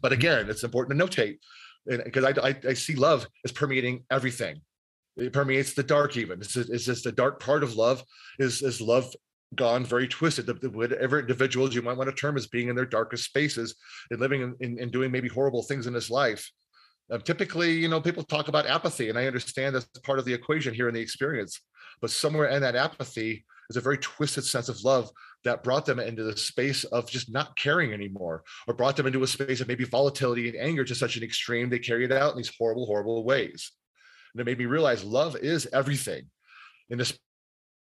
[0.00, 0.20] But mm-hmm.
[0.20, 1.38] again, it's important to notate
[2.04, 4.60] because I, I, I, see love as permeating everything.
[5.16, 6.40] It permeates the dark, even.
[6.40, 8.02] It's, it's just the dark part of love
[8.38, 9.12] is, is love
[9.54, 10.46] gone very twisted.
[10.46, 13.74] The, the, whatever individuals you might want to term as being in their darkest spaces
[14.10, 16.50] and living in, in, and doing maybe horrible things in this life.
[17.24, 20.74] Typically, you know, people talk about apathy, and I understand that's part of the equation
[20.74, 21.60] here in the experience.
[22.00, 25.10] But somewhere in that apathy is a very twisted sense of love
[25.44, 29.22] that brought them into the space of just not caring anymore, or brought them into
[29.22, 32.32] a space of maybe volatility and anger to such an extreme they carry it out
[32.32, 33.72] in these horrible, horrible ways.
[34.34, 36.26] And it made me realize love is everything.
[36.90, 37.00] And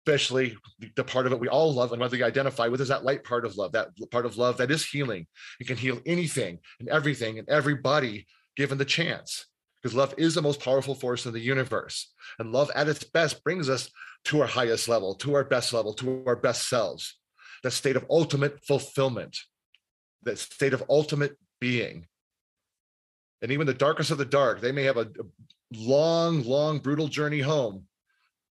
[0.06, 0.56] especially
[0.94, 3.24] the part of it we all love and whether you identify with is that light
[3.24, 5.26] part of love, that part of love that is healing.
[5.60, 8.26] It can heal anything and everything and everybody
[8.56, 9.46] given the chance
[9.82, 12.12] because love is the most powerful force in the universe.
[12.38, 13.90] And love at its best brings us
[14.24, 17.16] to our highest level, to our best level, to our best selves,
[17.62, 19.36] that state of ultimate fulfillment,
[20.24, 22.06] that state of ultimate being.
[23.42, 25.08] And even the darkest of the dark, they may have a,
[25.72, 27.84] long, long, brutal journey home,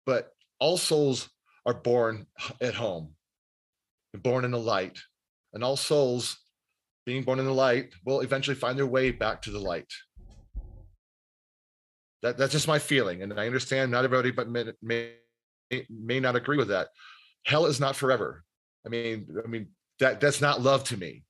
[0.07, 1.29] but all souls
[1.67, 2.27] are born
[2.61, 3.15] at home,
[4.15, 5.01] born in the light.
[5.53, 6.39] And all souls
[7.05, 9.93] being born in the light will eventually find their way back to the light.
[12.23, 13.23] That, that's just my feeling.
[13.23, 15.13] And I understand not everybody but may, may,
[15.91, 16.89] may not agree with that.
[17.45, 18.45] Hell is not forever.
[18.87, 21.25] I mean, I mean, that that's not love to me.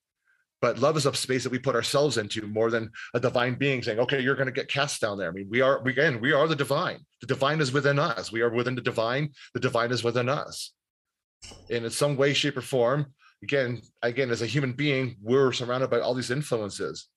[0.60, 3.82] But love is a space that we put ourselves into more than a divine being
[3.82, 5.28] saying, okay, you're going to get cast down there.
[5.28, 7.00] I mean, we are, we, again, we are the divine.
[7.20, 8.30] The divine is within us.
[8.30, 9.30] We are within the divine.
[9.54, 10.72] The divine is within us.
[11.68, 15.90] And in some way, shape, or form, again, again, as a human being, we're surrounded
[15.90, 17.08] by all these influences.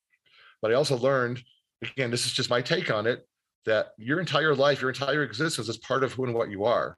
[0.62, 1.42] But I also learned,
[1.82, 3.28] again, this is just my take on it,
[3.66, 6.98] that your entire life, your entire existence is part of who and what you are.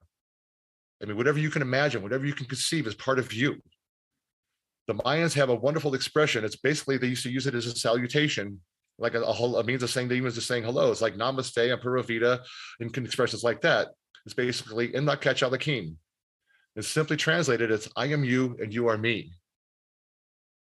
[1.01, 3.61] I mean, whatever you can imagine, whatever you can conceive is part of you.
[4.87, 6.45] The Mayans have a wonderful expression.
[6.45, 8.61] It's basically, they used to use it as a salutation,
[8.97, 10.91] like a, a, a means of saying, they even just saying hello.
[10.91, 12.41] It's like namaste and pura vida
[12.79, 13.89] and expressions like that.
[14.25, 15.95] It's basically In Lak'ech Ala K'in.
[16.77, 19.33] It's simply translated as I am you and you are me.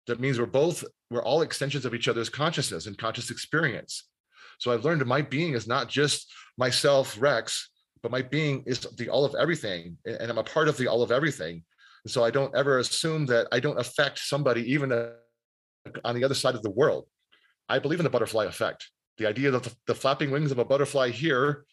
[0.07, 4.05] That means we're both, we're all extensions of each other's consciousness and conscious experience.
[4.61, 7.71] So I've learned my being is not just myself, Rex,
[8.03, 9.99] but my being is the all of everything.
[10.07, 11.65] And I'm a part of the all of everything.
[12.05, 15.11] And so I don't ever assume that I don't affect somebody, even uh,
[16.05, 17.09] on the other side of the world.
[17.69, 18.89] I believe in the butterfly effect.
[19.19, 21.65] The idea that the flapping wings of a butterfly here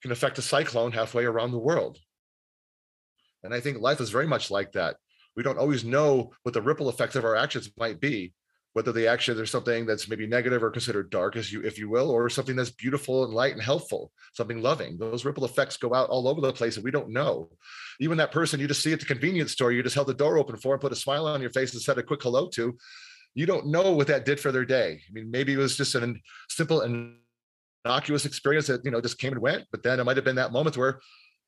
[0.00, 1.98] can affect a cyclone halfway around the world.
[3.44, 4.96] And I think life is very much like that.
[5.36, 8.34] We don't always know what the ripple effects of our actions might be,
[8.74, 11.88] whether the action there's something that's maybe negative or considered dark, as you if you
[11.88, 14.98] will, or something that's beautiful and light and helpful, something loving.
[14.98, 17.48] Those ripple effects go out all over the place and we don't know.
[18.00, 20.38] Even that person you just see at the convenience store, you just held the door
[20.38, 22.76] open for and put a smile on your face and said a quick hello to.
[23.34, 25.00] You don't know what that did for their day.
[25.08, 26.14] I mean, maybe it was just a
[26.48, 27.16] simple and
[27.84, 30.36] innocuous experience that you know just came and went, but then it might have been
[30.36, 31.00] that moment where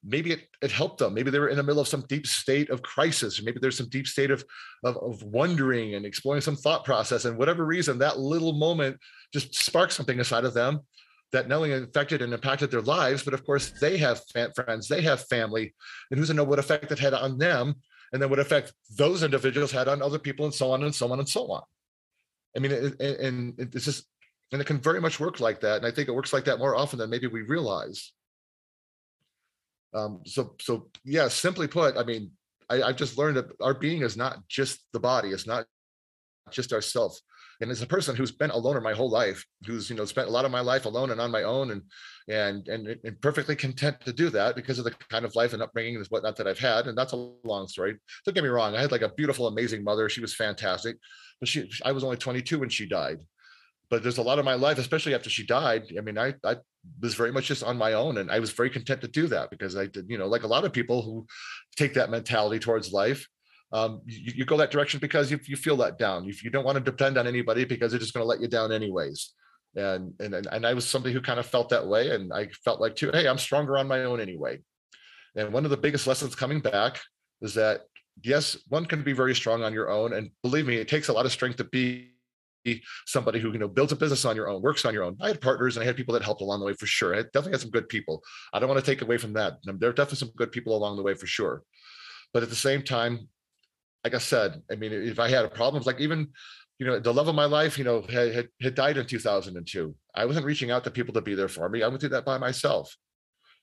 [0.07, 1.15] maybe it, it helped them.
[1.15, 3.89] Maybe they were in the middle of some deep state of crisis, maybe there's some
[3.89, 4.45] deep state of,
[4.85, 7.25] of, of wondering and exploring some thought process.
[7.25, 8.99] And whatever reason, that little moment
[9.33, 10.81] just sparked something inside of them
[11.33, 14.21] that not only affected and impacted their lives, but of course they have
[14.55, 15.75] friends, they have family,
[16.11, 17.75] and who's to know what effect it had on them,
[18.13, 21.11] and then what effect those individuals had on other people, and so on and so
[21.11, 21.63] on and so on.
[22.57, 24.05] I mean, it, and it's just,
[24.53, 25.79] and it can very much work like that.
[25.79, 28.13] And I think it works like that more often than maybe we realize.
[29.95, 32.31] Um, so, so yeah, simply put, I mean,
[32.69, 35.29] I, I've just learned that our being is not just the body.
[35.31, 35.67] It's not
[36.51, 37.19] just ourself.
[37.61, 40.29] And as a person who's been a loner my whole life, who's you know spent
[40.29, 41.83] a lot of my life alone and on my own, and
[42.29, 45.63] and and, and perfectly content to do that because of the kind of life and
[45.63, 46.89] upbringing and whatnot that I've had.
[46.89, 47.97] And that's a long story.
[48.25, 48.75] Don't get me wrong.
[48.75, 50.09] I had like a beautiful, amazing mother.
[50.09, 50.97] She was fantastic,
[51.39, 53.21] but she I was only 22 when she died
[53.91, 55.85] but there's a lot of my life, especially after she died.
[55.97, 56.57] I mean, I, I
[57.01, 59.51] was very much just on my own and I was very content to do that
[59.51, 61.27] because I did, you know, like a lot of people who
[61.77, 63.27] take that mentality towards life,
[63.73, 66.29] um, you, you, go that direction because you, you feel let down.
[66.29, 68.49] If you don't want to depend on anybody because they're just going to let you
[68.49, 69.33] down anyways.
[69.75, 72.11] And, and, and I was somebody who kind of felt that way.
[72.11, 74.61] And I felt like too, Hey, I'm stronger on my own anyway.
[75.37, 77.01] And one of the biggest lessons coming back
[77.43, 77.83] is that
[78.23, 80.13] yes, one can be very strong on your own.
[80.13, 82.14] And believe me, it takes a lot of strength to be
[83.07, 85.17] somebody who you know builds a business on your own, works on your own.
[85.21, 87.15] I had partners and I had people that helped along the way for sure.
[87.15, 88.23] I definitely had some good people.
[88.53, 89.55] I don't want to take away from that.
[89.65, 91.63] There are definitely some good people along the way for sure.
[92.33, 93.29] But at the same time,
[94.03, 96.29] like I said, I mean, if I had a problem, like even
[96.79, 99.95] you know, the love of my life, you know, had, had, had died in 2002.
[100.15, 101.83] I wasn't reaching out to people to be there for me.
[101.83, 102.97] I went through that by myself.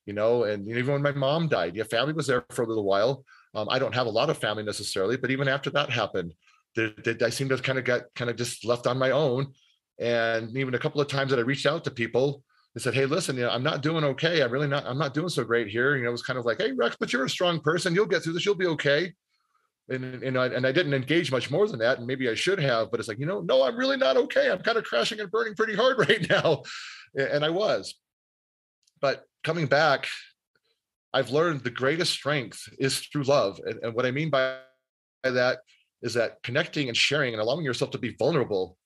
[0.05, 2.83] you know, and even when my mom died, yeah, family was there for a little
[2.83, 3.23] while.
[3.53, 6.33] Um, I don't have a lot of family necessarily, but even after that happened,
[6.77, 9.53] I seem to have kind of got kind of just left on my own.
[9.99, 13.05] And even a couple of times that I reached out to people, they said, "Hey,
[13.05, 14.41] listen, you know, I'm not doing okay.
[14.41, 14.86] I'm really not.
[14.86, 16.95] I'm not doing so great here." You know, it was kind of like, "Hey, Rex,
[16.99, 17.93] but you're a strong person.
[17.93, 18.45] You'll get through this.
[18.45, 19.13] You'll be okay."
[19.89, 22.60] And and I, and I didn't engage much more than that, and maybe I should
[22.60, 22.89] have.
[22.89, 24.49] But it's like, you know, no, I'm really not okay.
[24.49, 26.63] I'm kind of crashing and burning pretty hard right now,
[27.13, 27.93] and I was.
[29.01, 30.07] But coming back,
[31.13, 34.60] I've learned the greatest strength is through love, and, and what I mean by
[35.23, 35.60] that
[36.01, 38.77] is that connecting and sharing and allowing yourself to be vulnerable.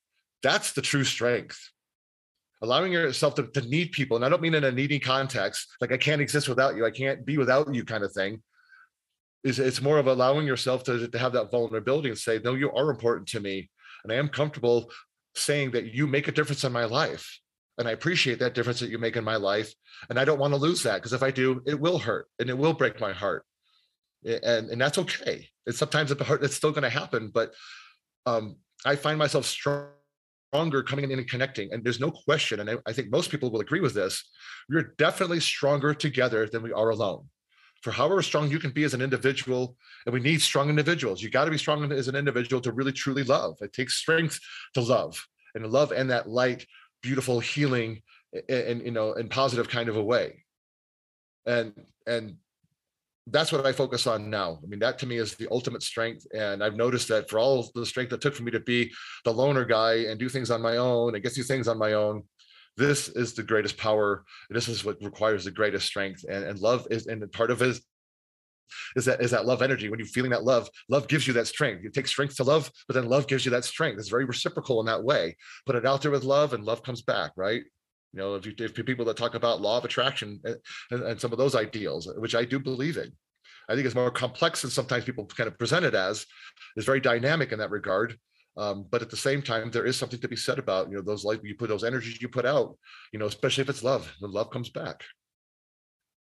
[0.42, 1.58] That's the true strength
[2.62, 5.92] allowing yourself to, to need people and i don't mean in a needy context like
[5.92, 8.42] i can't exist without you i can't be without you kind of thing
[9.44, 12.70] is it's more of allowing yourself to, to have that vulnerability and say no you
[12.72, 13.70] are important to me
[14.04, 14.90] and i am comfortable
[15.34, 17.40] saying that you make a difference in my life
[17.78, 19.72] and i appreciate that difference that you make in my life
[20.08, 22.48] and i don't want to lose that because if i do it will hurt and
[22.48, 23.44] it will break my heart
[24.24, 27.52] and and that's okay it's sometimes it's still going to happen but
[28.26, 29.88] um, i find myself strong
[30.56, 31.72] stronger coming in and connecting.
[31.72, 34.24] And there's no question, and I, I think most people will agree with this,
[34.68, 37.28] we're definitely stronger together than we are alone.
[37.82, 39.76] For however strong you can be as an individual,
[40.06, 41.22] and we need strong individuals.
[41.22, 43.56] You got to be strong as an individual to really truly love.
[43.60, 44.40] It takes strength
[44.74, 45.22] to love
[45.54, 46.66] and love and that light,
[47.02, 48.00] beautiful, healing,
[48.48, 50.44] and, you know, in positive kind of a way.
[51.44, 51.74] And
[52.06, 52.36] and
[53.28, 54.60] that's what I focus on now.
[54.62, 56.26] I mean, that to me is the ultimate strength.
[56.32, 58.92] And I've noticed that for all the strength that took for me to be
[59.24, 61.94] the loner guy and do things on my own and get through things on my
[61.94, 62.22] own,
[62.76, 64.24] this is the greatest power.
[64.50, 66.24] This is what requires the greatest strength.
[66.28, 67.80] And, and love is, and part of it
[68.96, 69.88] is that is that love energy.
[69.88, 71.84] When you're feeling that love, love gives you that strength.
[71.84, 73.98] It takes strength to love, but then love gives you that strength.
[73.98, 75.36] It's very reciprocal in that way.
[75.66, 77.62] Put it out there with love, and love comes back, right?
[78.16, 80.40] You know, if you if people that talk about law of attraction
[80.90, 83.12] and, and some of those ideals, which I do believe in,
[83.68, 86.24] I think it's more complex than sometimes people kind of present it as.
[86.76, 88.16] It's very dynamic in that regard.
[88.56, 91.02] Um, but at the same time, there is something to be said about you know
[91.02, 92.78] those light you put those energies you put out.
[93.12, 95.04] You know, especially if it's love, when love comes back.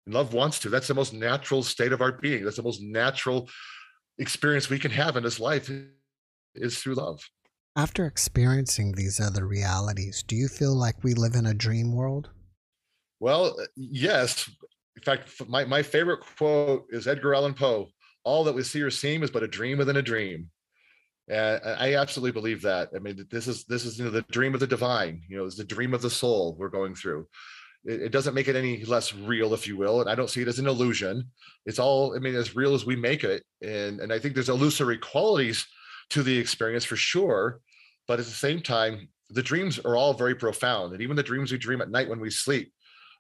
[0.07, 0.71] And love wants to.
[0.71, 2.43] That's the most natural state of our being.
[2.43, 3.51] That's the most natural
[4.19, 5.71] experience we can have in this life
[6.55, 7.21] is through love.
[7.75, 12.29] After experiencing these other realities, do you feel like we live in a dream world?
[13.19, 14.51] Well, uh, yes.
[14.97, 17.89] In fact, my, my favorite quote is Edgar Allan Poe
[18.25, 20.51] All that we see or seem is but a dream within a dream.
[21.29, 22.91] And I absolutely believe that.
[22.95, 25.23] I mean, this is this is you know the dream of the divine.
[25.29, 27.27] You know, it's the dream of the soul we're going through.
[27.85, 30.01] It, it, doesn't make it any less real, if you will.
[30.01, 31.31] And I don't see it as an illusion.
[31.65, 33.45] It's all, I mean, as real as we make it.
[33.63, 35.67] And and I think there's illusory qualities
[36.13, 37.61] to the experience for sure.
[38.09, 40.93] But at the same time, the dreams are all very profound.
[40.93, 42.73] And even the dreams we dream at night when we sleep,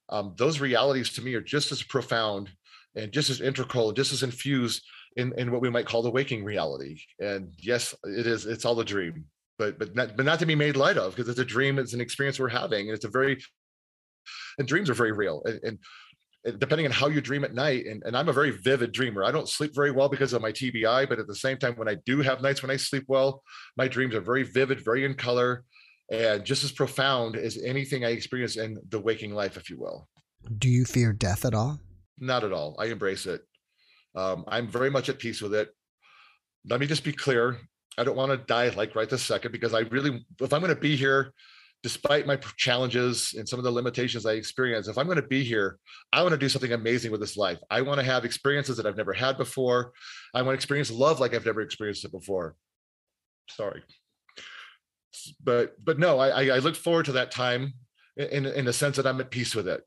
[0.08, 2.50] um, those realities to me are just as profound
[2.94, 4.82] and just as integral, just as infused
[5.16, 7.00] in, in what we might call the waking reality.
[7.18, 9.24] And yes, it is, it's all a dream,
[9.58, 11.94] but but not, but not to be made light of because it's a dream, it's
[11.94, 13.38] an experience we're having, and it's a very
[14.58, 15.42] and dreams are very real.
[15.44, 15.78] And, and
[16.58, 19.30] depending on how you dream at night and, and i'm a very vivid dreamer i
[19.30, 21.96] don't sleep very well because of my tbi but at the same time when i
[22.04, 23.42] do have nights when i sleep well
[23.76, 25.64] my dreams are very vivid very in color
[26.12, 30.08] and just as profound as anything I experience in the waking life, if you will.
[30.58, 31.80] Do you fear death at all?
[32.18, 32.76] Not at all.
[32.78, 33.40] I embrace it.
[34.14, 35.70] Um, I'm very much at peace with it.
[36.68, 37.56] Let me just be clear.
[37.96, 40.74] I don't want to die like right this second because I really, if I'm going
[40.74, 41.32] to be here,
[41.82, 45.42] despite my challenges and some of the limitations I experience, if I'm going to be
[45.42, 45.78] here,
[46.12, 47.58] I want to do something amazing with this life.
[47.70, 49.92] I want to have experiences that I've never had before.
[50.34, 52.54] I want to experience love like I've never experienced it before.
[53.50, 53.82] Sorry
[55.42, 57.74] but but no, I I look forward to that time
[58.16, 59.82] in in the sense that I'm at peace with it.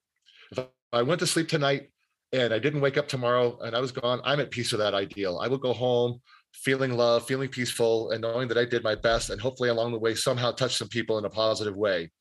[0.52, 1.90] If I went to sleep tonight
[2.32, 4.94] and I didn't wake up tomorrow and I was gone, I'm at peace with that
[4.94, 5.40] ideal.
[5.40, 6.22] I will go home
[6.64, 10.00] feeling love, feeling peaceful, and knowing that I did my best and hopefully along the
[10.00, 12.12] way somehow touch some people in a positive way.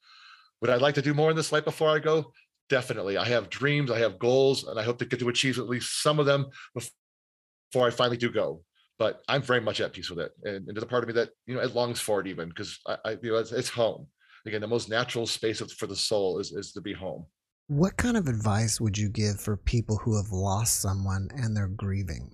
[0.60, 2.32] Would I like to do more in this life before I go?
[2.68, 3.16] Definitely.
[3.16, 6.02] I have dreams, I have goals, and I hope to get to achieve at least
[6.02, 8.62] some of them before I finally do go
[8.98, 10.32] but I'm very much at peace with it.
[10.44, 12.48] And, and there's a part of me that, you know, it longs for it even
[12.48, 14.06] because I, I, you know, it's, it's home.
[14.46, 17.26] Again, the most natural space for the soul is, is to be home.
[17.68, 21.66] What kind of advice would you give for people who have lost someone and they're
[21.66, 22.30] grieving?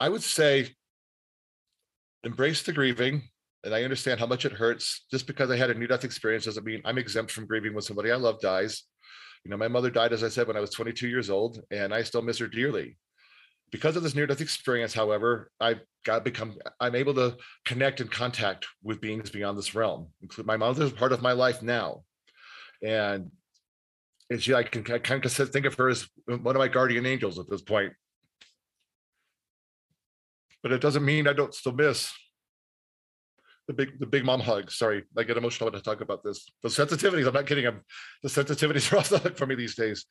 [0.00, 0.74] I would say
[2.24, 3.22] embrace the grieving.
[3.62, 5.04] And I understand how much it hurts.
[5.10, 7.82] Just because I had a near death experience doesn't mean I'm exempt from grieving when
[7.82, 8.84] somebody I love dies.
[9.44, 11.94] You know, my mother died, as I said, when I was 22 years old, and
[11.94, 12.96] I still miss her dearly
[13.70, 18.10] because of this near death experience however i've got become i'm able to connect and
[18.10, 22.02] contact with beings beyond this realm include my mother mother's part of my life now
[22.82, 23.30] and
[24.30, 27.04] and she, I can I kind of think of her as one of my guardian
[27.04, 27.92] angels at this point.
[30.62, 32.12] But it doesn't mean I don't still miss
[33.70, 34.70] the big the big mom hug.
[34.70, 36.50] Sorry, I get emotional when I talk about this.
[36.62, 37.66] The sensitivities, I'm not kidding.
[37.66, 37.82] I'm
[38.22, 40.06] the sensitivities are off the hook for me these days.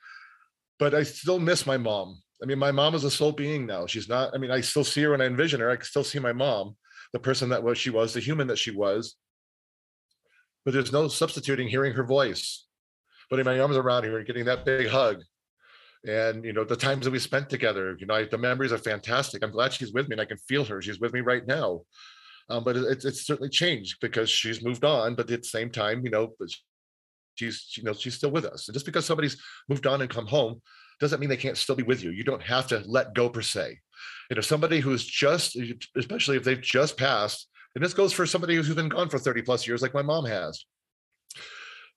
[0.80, 2.22] But I still miss my mom.
[2.42, 3.86] I mean, my mom is a soul being now.
[3.86, 5.70] She's not, I mean, I still see her when I envision her.
[5.70, 6.78] I can still see my mom,
[7.12, 9.16] the person that was she was, the human that she was.
[10.64, 12.66] But there's no substituting hearing her voice,
[13.30, 15.22] putting my arms around her and getting that big hug.
[16.08, 18.78] And you know, the times that we spent together, you know, I, the memories are
[18.78, 19.44] fantastic.
[19.44, 20.82] I'm glad she's with me and I can feel her.
[20.82, 21.82] She's with me right now.
[22.50, 25.16] Um, but it's it's certainly changed because she's moved on.
[25.16, 26.34] But at the same time, you know,
[27.36, 28.68] she's you know she's still with us.
[28.68, 30.62] And just because somebody's moved on and come home
[31.00, 32.12] doesn't mean they can't still be with you.
[32.12, 33.80] You don't have to let go per se.
[34.30, 35.58] You know, somebody who's just,
[35.96, 39.42] especially if they've just passed, and this goes for somebody who's been gone for 30
[39.44, 40.66] plus years, like my mom has.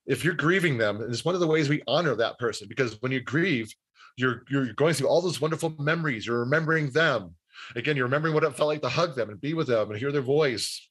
[0.05, 3.11] If you're grieving them, it's one of the ways we honor that person because when
[3.11, 3.73] you grieve,
[4.15, 6.25] you're you're going through all those wonderful memories.
[6.25, 7.35] You're remembering them.
[7.75, 9.99] Again, you're remembering what it felt like to hug them and be with them and
[9.99, 10.87] hear their voice.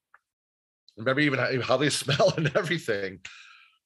[0.97, 3.21] Remember even how, they smell and everything.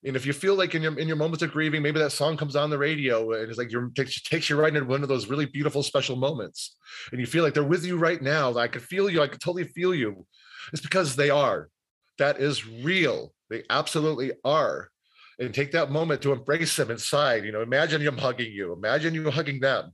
[0.05, 2.37] And if you feel like in your in your moments of grieving, maybe that song
[2.37, 5.09] comes on the radio and it's like you takes, takes you right into one of
[5.09, 6.77] those really beautiful special moments,
[7.11, 8.57] and you feel like they're with you right now.
[8.57, 9.22] I could feel you.
[9.22, 10.27] I could totally feel you.
[10.72, 11.70] It's because they are.
[12.18, 13.33] That is real.
[13.51, 14.90] They absolutely are.
[15.38, 17.44] And take that moment to embrace them inside.
[17.44, 18.72] You know, imagine them hugging you.
[18.72, 19.92] Imagine you hugging them.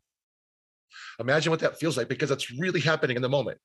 [1.18, 3.58] Imagine what that feels like because that's really happening in the moment.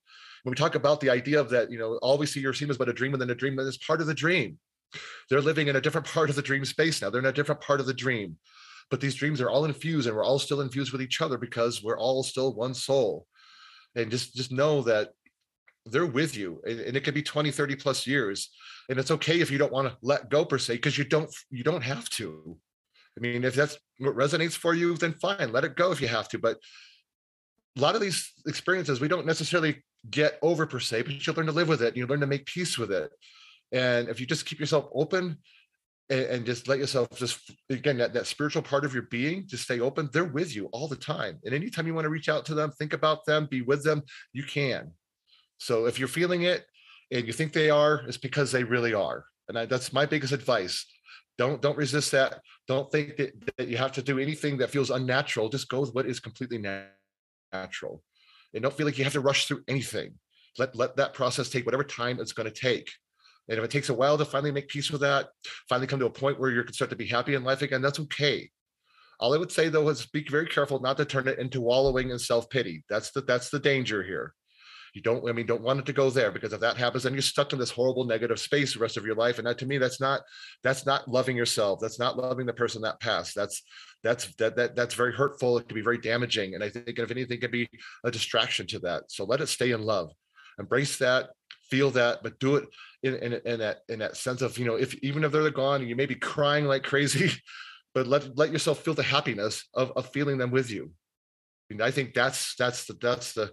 [0.43, 2.71] When we talk about the idea of that, you know, all we see or seem
[2.71, 4.57] is but a dream and then a dream, that is part of the dream.
[5.29, 7.09] They're living in a different part of the dream space now.
[7.09, 8.37] They're in a different part of the dream.
[8.89, 11.83] But these dreams are all infused and we're all still infused with each other because
[11.83, 13.27] we're all still one soul.
[13.95, 15.09] And just just know that
[15.91, 18.49] they're with you and, it could be 20 30 plus years
[18.89, 21.29] and it's okay if you don't want to let go per se because you don't
[21.49, 22.57] you don't have to
[23.17, 26.07] i mean if that's what resonates for you then fine let it go if you
[26.07, 26.57] have to but
[27.77, 31.45] a lot of these experiences we don't necessarily get over per se but you learn
[31.45, 33.11] to live with it you learn to make peace with it
[33.71, 35.37] and if you just keep yourself open
[36.09, 39.63] and, and just let yourself just again that, that spiritual part of your being just
[39.63, 41.39] stay open, they're with you all the time.
[41.43, 44.03] And anytime you want to reach out to them, think about them, be with them,
[44.33, 44.91] you can.
[45.57, 46.65] So if you're feeling it
[47.11, 49.25] and you think they are, it's because they really are.
[49.47, 50.85] And I, that's my biggest advice.
[51.37, 52.41] Don't don't resist that.
[52.67, 55.49] Don't think that, that you have to do anything that feels unnatural.
[55.49, 56.57] Just go with what is completely
[57.53, 58.03] natural.
[58.53, 60.13] And don't feel like you have to rush through anything.
[60.57, 62.89] Let let that process take whatever time it's going to take.
[63.49, 65.29] And if it takes a while to finally make peace with that,
[65.69, 67.81] finally come to a point where you can start to be happy in life again,
[67.81, 68.49] that's okay.
[69.19, 72.09] All I would say though is be very careful not to turn it into wallowing
[72.09, 72.83] in self-pity.
[72.89, 74.33] That's the that's the danger here.
[74.93, 77.13] You don't, I mean, don't want it to go there because if that happens, then
[77.13, 79.37] you're stuck in this horrible negative space the rest of your life.
[79.37, 80.21] And that to me, that's not
[80.63, 81.79] that's not loving yourself.
[81.79, 83.35] That's not loving the person that passed.
[83.35, 83.63] That's
[84.03, 85.57] that's that, that that's very hurtful.
[85.57, 86.55] It can be very damaging.
[86.55, 87.69] And I think if anything, can be
[88.03, 89.03] a distraction to that.
[89.09, 90.11] So let it stay in love.
[90.59, 91.29] Embrace that,
[91.69, 92.67] feel that, but do it
[93.03, 95.81] in, in, in that in that sense of you know if even if they're gone
[95.81, 97.31] and you may be crying like crazy
[97.93, 100.91] but let let yourself feel the happiness of, of feeling them with you
[101.69, 103.51] and i think that's that's the that's the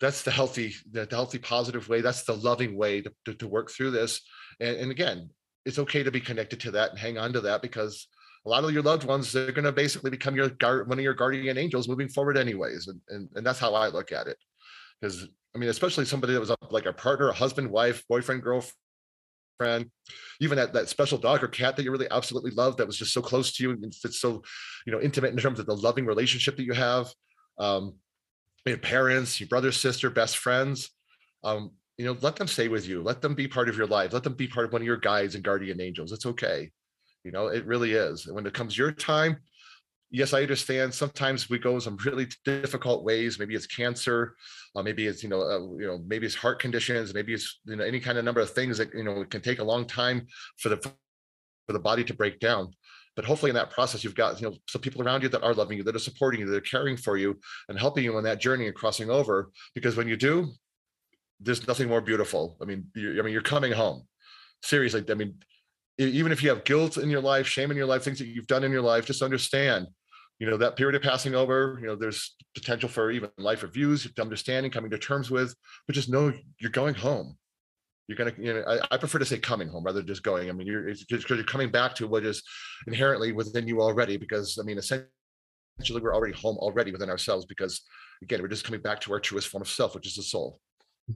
[0.00, 3.70] that's the healthy the healthy positive way that's the loving way to, to, to work
[3.70, 4.20] through this.
[4.60, 5.30] And, and again
[5.64, 8.08] it's okay to be connected to that and hang on to that because
[8.46, 11.04] a lot of your loved ones they're going to basically become your guard one of
[11.04, 12.88] your guardian angels moving forward anyways.
[12.88, 14.38] And, and, and that's how i look at it.
[15.00, 19.90] Because I mean, especially somebody that was like a partner, a husband, wife, boyfriend, girlfriend,
[20.40, 23.12] even that, that special dog or cat that you really absolutely love that was just
[23.12, 24.42] so close to you and it's so,
[24.86, 27.08] you know, intimate in terms of the loving relationship that you have.
[27.58, 27.96] Um,
[28.68, 30.90] your parents, your brother, sister, best friends.
[31.44, 33.02] Um, you know, let them stay with you.
[33.02, 34.12] Let them be part of your life.
[34.12, 36.12] Let them be part of one of your guides and guardian angels.
[36.12, 36.70] It's okay.
[37.24, 38.26] You know, it really is.
[38.26, 39.38] And when it comes your time,
[40.10, 40.94] yes, I understand.
[40.94, 43.38] Sometimes we go some really difficult ways.
[43.38, 44.34] Maybe it's cancer,
[44.76, 47.76] uh, maybe it's you know, uh, you know, maybe it's heart conditions, maybe it's you
[47.76, 49.84] know any kind of number of things that you know it can take a long
[49.86, 50.26] time
[50.58, 52.72] for the for the body to break down.
[53.18, 55.52] But hopefully, in that process, you've got you know some people around you that are
[55.52, 57.36] loving you, that are supporting you, that are caring for you,
[57.68, 59.50] and helping you on that journey and crossing over.
[59.74, 60.52] Because when you do,
[61.40, 62.56] there's nothing more beautiful.
[62.62, 64.06] I mean, I mean, you're coming home.
[64.62, 65.34] Seriously, I mean,
[65.98, 68.46] even if you have guilt in your life, shame in your life, things that you've
[68.46, 69.88] done in your life, just understand
[70.38, 74.08] you know that period of passing over you know there's potential for even life reviews
[74.20, 75.52] understanding coming to terms with
[75.86, 77.36] but just know you're going home
[78.08, 80.48] you're gonna you know I, I prefer to say coming home rather than just going.
[80.48, 82.42] I mean you're because you're coming back to what is
[82.86, 85.06] inherently within you already because i mean essentially
[86.00, 87.82] we're already home already within ourselves because
[88.22, 90.60] again we're just coming back to our truest form of self which is the soul.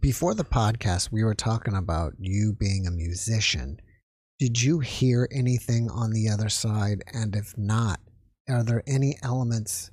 [0.00, 3.80] Before the podcast we were talking about you being a musician.
[4.38, 7.02] Did you hear anything on the other side?
[7.12, 8.00] And if not
[8.48, 9.90] are there any elements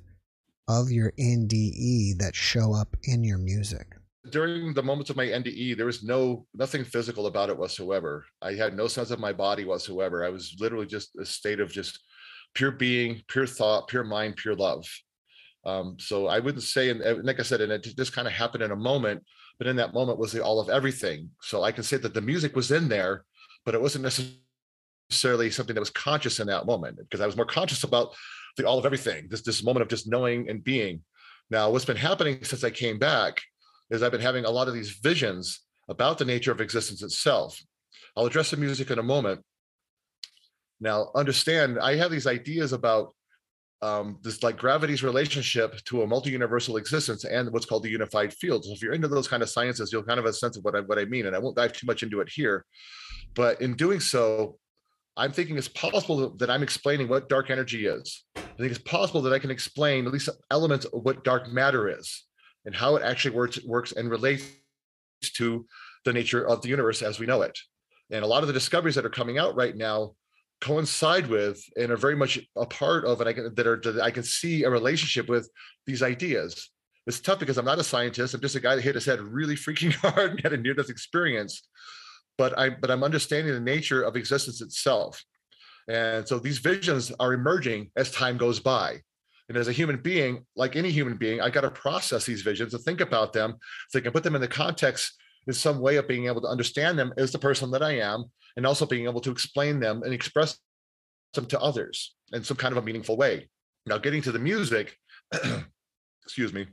[0.68, 3.96] of your NDE that show up in your music?
[4.28, 8.26] During the moments of my NDE, there was no nothing physical about it whatsoever.
[8.42, 10.24] I had no sense of my body whatsoever.
[10.24, 11.98] I was literally just a state of just
[12.54, 14.84] pure being, pure thought, pure mind, pure love.
[15.64, 18.62] Um, so I wouldn't say, and like I said, and it just kind of happened
[18.62, 19.22] in a moment,
[19.58, 21.30] but in that moment was the all of everything.
[21.42, 23.24] So I can say that the music was in there,
[23.64, 27.46] but it wasn't necessarily something that was conscious in that moment because I was more
[27.46, 28.14] conscious about
[28.56, 31.02] the all of everything, this this moment of just knowing and being.
[31.50, 33.40] Now, what's been happening since I came back
[33.90, 37.60] is I've been having a lot of these visions about the nature of existence itself.
[38.16, 39.40] I'll address the music in a moment.
[40.80, 43.12] Now, understand, I have these ideas about
[43.82, 48.64] um, this like gravity's relationship to a multi-universal existence and what's called the unified field.
[48.64, 50.64] So if you're into those kind of sciences, you'll kind of have a sense of
[50.64, 51.26] what I, what I mean.
[51.26, 52.64] And I won't dive too much into it here.
[53.34, 54.58] But in doing so,
[55.16, 58.24] I'm thinking it's possible that I'm explaining what dark energy is.
[58.36, 61.88] I think it's possible that I can explain at least elements of what dark matter
[61.88, 62.24] is
[62.64, 64.44] and how it actually works, works and relates
[65.34, 65.66] to
[66.04, 67.58] the nature of the universe as we know it.
[68.10, 70.14] And a lot of the discoveries that are coming out right now
[70.60, 74.00] coincide with and are very much a part of, and I can that are that
[74.00, 75.48] I can see a relationship with
[75.86, 76.70] these ideas.
[77.06, 78.34] It's tough because I'm not a scientist.
[78.34, 80.90] I'm just a guy that hit his head really freaking hard and had a near-death
[80.90, 81.66] experience.
[82.36, 85.24] But I but I'm understanding the nature of existence itself.
[85.88, 89.00] And so these visions are emerging as time goes by.
[89.50, 92.72] And as a human being, like any human being, I got to process these visions
[92.72, 93.56] and think about them
[93.88, 95.12] so I can put them in the context
[95.48, 98.26] in some way of being able to understand them as the person that I am,
[98.56, 100.56] and also being able to explain them and express
[101.34, 103.48] them to others in some kind of a meaningful way.
[103.86, 104.96] Now, getting to the music,
[106.22, 106.68] excuse me,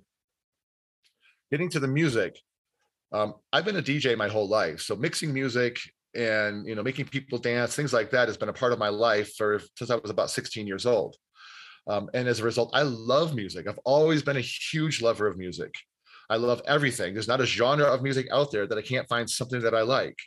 [1.49, 2.37] getting to the music,
[3.11, 4.81] um, I've been a DJ my whole life.
[4.81, 5.79] So mixing music
[6.13, 8.89] and you know making people dance, things like that, has been a part of my
[8.89, 11.17] life for since I was about 16 years old.
[11.87, 13.67] Um, and as a result, I love music.
[13.67, 15.73] I've always been a huge lover of music.
[16.29, 17.13] I love everything.
[17.13, 19.81] There's not a genre of music out there that I can't find something that I
[19.81, 20.17] like.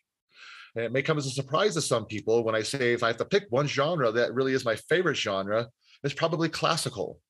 [0.75, 3.09] And it may come as a surprise to some people when I say if I
[3.09, 5.69] have to pick one genre that really is my favorite genre,
[6.03, 7.21] it's probably classical.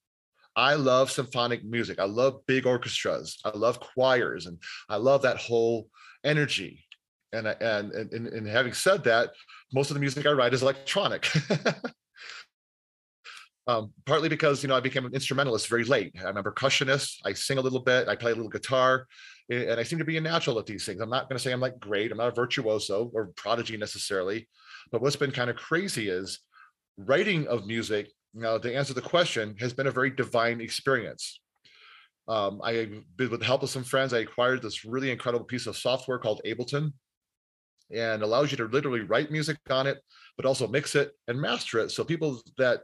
[0.55, 1.99] I love symphonic music.
[1.99, 3.39] I love big orchestras.
[3.45, 4.59] I love choirs, and
[4.89, 5.89] I love that whole
[6.24, 6.85] energy.
[7.33, 9.31] And and and, and having said that,
[9.72, 11.28] most of the music I write is electronic.
[13.70, 16.12] um, partly because you know I became an instrumentalist very late.
[16.24, 17.18] I'm a percussionist.
[17.24, 18.08] I sing a little bit.
[18.08, 19.06] I play a little guitar,
[19.48, 21.00] and I seem to be a natural at these things.
[21.00, 22.10] I'm not going to say I'm like great.
[22.10, 24.48] I'm not a virtuoso or prodigy necessarily,
[24.90, 26.40] but what's been kind of crazy is
[26.96, 28.08] writing of music.
[28.34, 31.40] You know, to answer the question, has been a very divine experience.
[32.26, 35.76] Um, I, with the help of some friends, I acquired this really incredible piece of
[35.76, 36.92] software called Ableton,
[37.92, 39.98] and allows you to literally write music on it,
[40.36, 41.90] but also mix it and master it.
[41.90, 42.82] So people that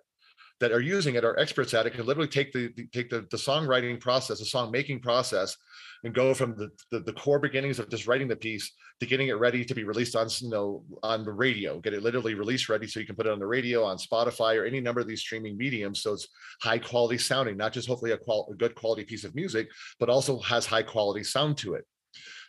[0.61, 3.27] that are using it are experts at it can literally take the, the take the,
[3.31, 5.57] the songwriting process, the song making process,
[6.05, 9.29] and go from the, the, the core beginnings of just writing the piece to getting
[9.29, 11.79] it ready to be released on you know on the radio.
[11.81, 14.61] Get it literally release ready so you can put it on the radio, on Spotify,
[14.61, 16.03] or any number of these streaming mediums.
[16.03, 16.29] So it's
[16.63, 19.69] high quality sounding, not just hopefully a, qual- a good quality piece of music,
[20.01, 21.85] but also has high quality sound to it.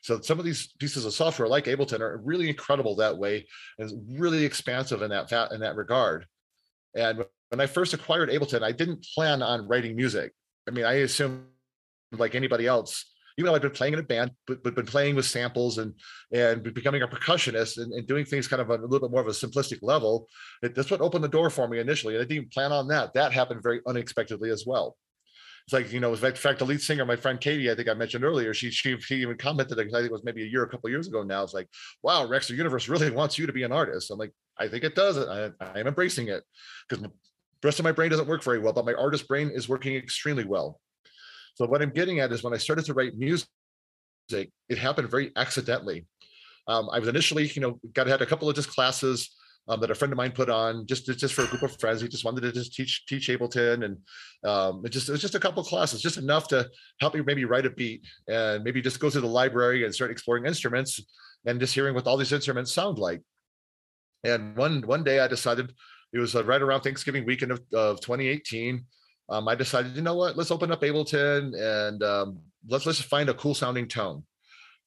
[0.02, 3.46] So some of these pieces of software like Ableton are really incredible that way
[3.78, 6.26] and really expansive in that in that regard.
[6.96, 10.34] And when I first acquired Ableton, I didn't plan on writing music.
[10.68, 11.46] I mean, I assumed
[12.12, 13.06] like anybody else,
[13.38, 15.94] even though I'd been playing in a band, but, but been playing with samples and
[16.34, 19.22] and becoming a percussionist and, and doing things kind of a, a, little bit more
[19.22, 20.28] of a simplistic level.
[20.62, 22.16] It, that's what opened the door for me initially.
[22.16, 23.14] And I didn't plan on that.
[23.14, 24.98] That happened very unexpectedly as well.
[25.66, 27.94] It's like, you know, in fact, the lead singer, my friend Katie, I think I
[27.94, 30.70] mentioned earlier, she she, she even commented, I think it was maybe a year, a
[30.70, 31.44] couple years ago now.
[31.44, 31.68] It's like,
[32.02, 34.10] wow, Rex, the universe really wants you to be an artist.
[34.10, 35.18] I'm like, I think it does.
[35.18, 36.44] I, I am embracing it
[36.88, 37.06] because
[37.62, 39.96] the rest of my brain doesn't work very well, but my artist brain is working
[39.96, 40.80] extremely well.
[41.56, 43.48] So what I'm getting at is when I started to write music,
[44.30, 46.06] it happened very accidentally.
[46.68, 49.36] Um, I was initially, you know, got had a couple of just classes
[49.68, 52.02] um, that a friend of mine put on just just for a group of friends.
[52.02, 53.98] He just wanted to just teach teach Ableton, and
[54.50, 56.70] um, it just it was just a couple of classes, just enough to
[57.02, 60.12] help me maybe write a beat and maybe just go to the library and start
[60.12, 61.02] exploring instruments
[61.46, 63.22] and just hearing what all these instruments sound like.
[64.24, 65.74] And one one day I decided
[66.14, 68.84] it was uh, right around Thanksgiving weekend of, of 2018.
[69.30, 73.30] Um, I decided, you know what, let's open up Ableton and um, let's let's find
[73.30, 74.24] a cool sounding tone.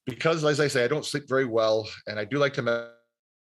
[0.07, 2.91] Because as I say, I don't sleep very well, and I do like to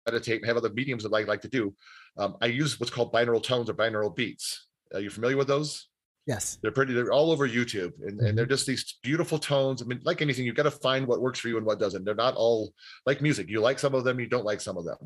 [0.07, 1.75] meditate and have other mediums that I like to do.
[2.16, 4.68] Um, I use what's called binaural tones or binaural beats.
[4.95, 5.89] Are you familiar with those?
[6.27, 6.59] Yes.
[6.62, 8.53] They're pretty, they're all over YouTube and, and they're mm-hmm.
[8.53, 9.83] just these beautiful tones.
[9.83, 12.05] I mean, like anything, you've got to find what works for you and what doesn't.
[12.05, 12.72] They're not all
[13.05, 13.51] like music.
[13.51, 14.97] You like some of them, you don't like some of them.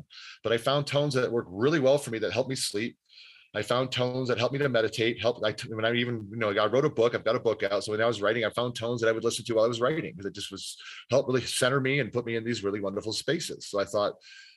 [0.43, 2.97] But I found tones that work really well for me that help me sleep.
[3.55, 5.19] I found tones that helped me to meditate.
[5.19, 7.15] Help I when I even you know I wrote a book.
[7.15, 7.83] I've got a book out.
[7.83, 9.67] So when I was writing, I found tones that I would listen to while I
[9.67, 10.77] was writing because it just was
[11.09, 13.67] helped really center me and put me in these really wonderful spaces.
[13.67, 14.13] So I thought,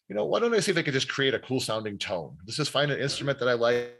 [0.08, 2.36] you know, why don't I see if I could just create a cool sounding tone?
[2.46, 3.94] Let's just find an instrument that I like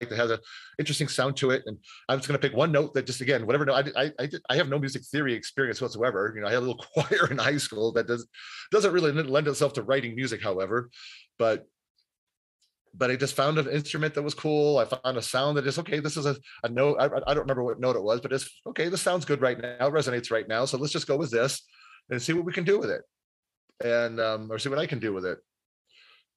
[0.00, 0.38] that has an
[0.78, 1.62] interesting sound to it.
[1.66, 1.76] And
[2.08, 4.28] I'm just going to pick one note that just again, whatever note I, I, I,
[4.50, 6.32] I, have no music theory experience whatsoever.
[6.34, 8.26] You know, I had a little choir in high school that does,
[8.70, 10.90] doesn't really lend itself to writing music, however,
[11.38, 11.66] but
[12.94, 14.78] but I just found an instrument that was cool.
[14.78, 16.00] I found a sound that is okay.
[16.00, 16.34] This is a,
[16.64, 16.96] a note.
[16.98, 18.88] I, I don't remember what note it was, but it's okay.
[18.88, 19.90] This sounds good right now.
[19.90, 20.64] Resonates right now.
[20.64, 21.62] So let's just go with this
[22.10, 23.02] and see what we can do with it,
[23.84, 25.38] and um, or see what I can do with it.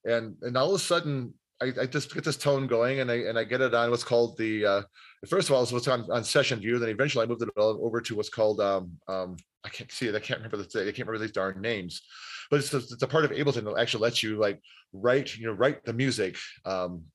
[0.03, 3.15] And and all of a sudden, I, I just get this tone going, and I
[3.15, 4.65] and I get it on what's called the.
[4.65, 4.81] Uh,
[5.27, 6.79] first of all, it's what's on, on session view.
[6.79, 10.15] Then eventually, I moved it over to what's called um, um, I can't see it.
[10.15, 12.01] I can't remember the I can't remember these darn names
[12.51, 15.53] but it's it's a part of Ableton that actually lets you like write, you know,
[15.53, 16.35] write the music.
[16.65, 17.05] Um,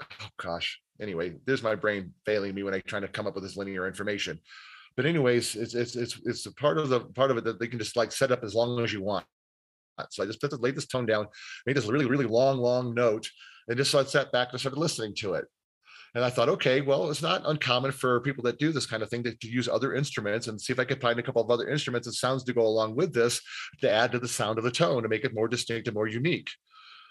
[0.00, 0.80] oh gosh.
[1.00, 3.88] Anyway, there's my brain failing me when I try to come up with this linear
[3.88, 4.38] information.
[4.96, 7.66] But anyways, it's it's it's it's a part of the part of it that they
[7.66, 9.26] can just like set up as long as you want.
[10.10, 11.26] So I just put laid this tone down,
[11.66, 13.28] made this really really long long note,
[13.68, 15.44] and just so I sat back and started listening to it.
[16.14, 19.08] And I thought, okay, well, it's not uncommon for people that do this kind of
[19.08, 21.68] thing to, use other instruments and see if I could find a couple of other
[21.68, 23.40] instruments and sounds to go along with this
[23.80, 26.06] to add to the sound of the tone to make it more distinct and more
[26.06, 26.50] unique.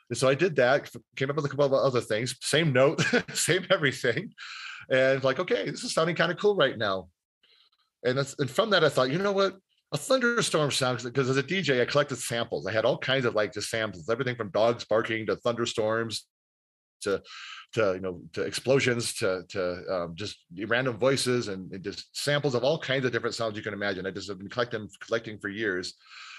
[0.09, 3.01] And so I did that, came up with a couple of other things, same note,
[3.33, 4.33] same everything.
[4.89, 7.07] And like, okay, this is sounding kind of cool right now.
[8.03, 9.55] And, and from that, I thought, you know what?
[9.93, 12.65] a thunderstorm sound because as a DJ, I collected samples.
[12.65, 16.27] I had all kinds of like just samples, everything from dogs barking to thunderstorms
[17.01, 17.21] to
[17.73, 20.37] to you know to explosions to to um, just
[20.67, 24.05] random voices and, and, just samples of all kinds of different sounds you can imagine.
[24.05, 25.93] I just have been collecting collecting for years.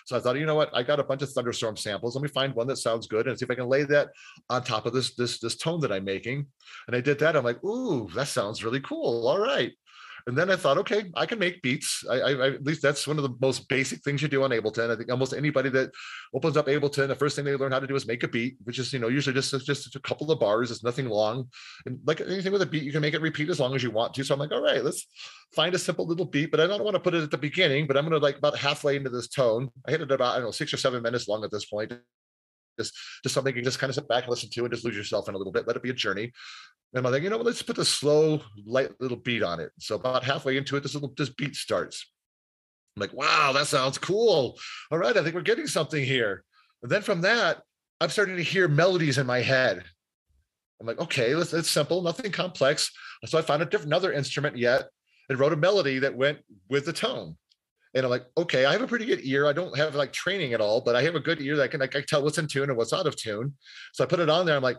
[0.05, 2.17] So I thought, you know what, I got a bunch of thunderstorm samples.
[2.17, 4.09] Let me find one that sounds good and see if I can lay that
[4.51, 6.47] on top of this this this tone that I'm making.
[6.87, 7.37] And I did that.
[7.37, 9.29] I'm like, ooh, that sounds really cool.
[9.29, 9.73] All right.
[10.27, 12.05] And then I thought, okay, I can make beats.
[12.09, 14.91] I, I, at least that's one of the most basic things you do on Ableton.
[14.91, 15.91] I think almost anybody that
[16.35, 18.57] opens up Ableton, the first thing they learn how to do is make a beat,
[18.65, 20.71] which is you know usually just just a couple of bars.
[20.71, 21.49] It's nothing long,
[21.87, 23.91] and like anything with a beat, you can make it repeat as long as you
[23.91, 24.25] want to.
[24.25, 25.07] So I'm like, all right, let's
[25.55, 27.87] find a simple little beat, but I don't want to put it at the beginning.
[27.87, 29.71] But I'm going to like about halfway into this tone.
[29.87, 31.93] I hit it about I don't know six or seven minutes long at this point
[32.79, 34.85] just just something you can just kind of sit back and listen to and just
[34.85, 36.33] lose yourself in a little bit let it be a journey
[36.95, 39.71] and I'm like, you know let's put the slow, light little beat on it.
[39.79, 42.11] So about halfway into it, this little this beat starts.
[42.97, 44.59] I'm like, wow, that sounds cool.
[44.91, 46.45] All right, I think we're getting something here.
[46.83, 47.63] And then from that,
[48.01, 49.83] I'm starting to hear melodies in my head.
[50.81, 52.91] I'm like, okay, let's, it's simple, nothing complex.
[53.25, 54.89] So I found a different another instrument yet
[55.31, 57.37] and wrote a melody that went with the tone.
[57.95, 59.47] And I'm like, okay, I have a pretty good ear.
[59.47, 61.81] I don't have like training at all, but I have a good ear that can
[61.81, 63.55] like I tell what's in tune and what's out of tune.
[63.93, 64.57] So I put it on there.
[64.57, 64.79] I'm like,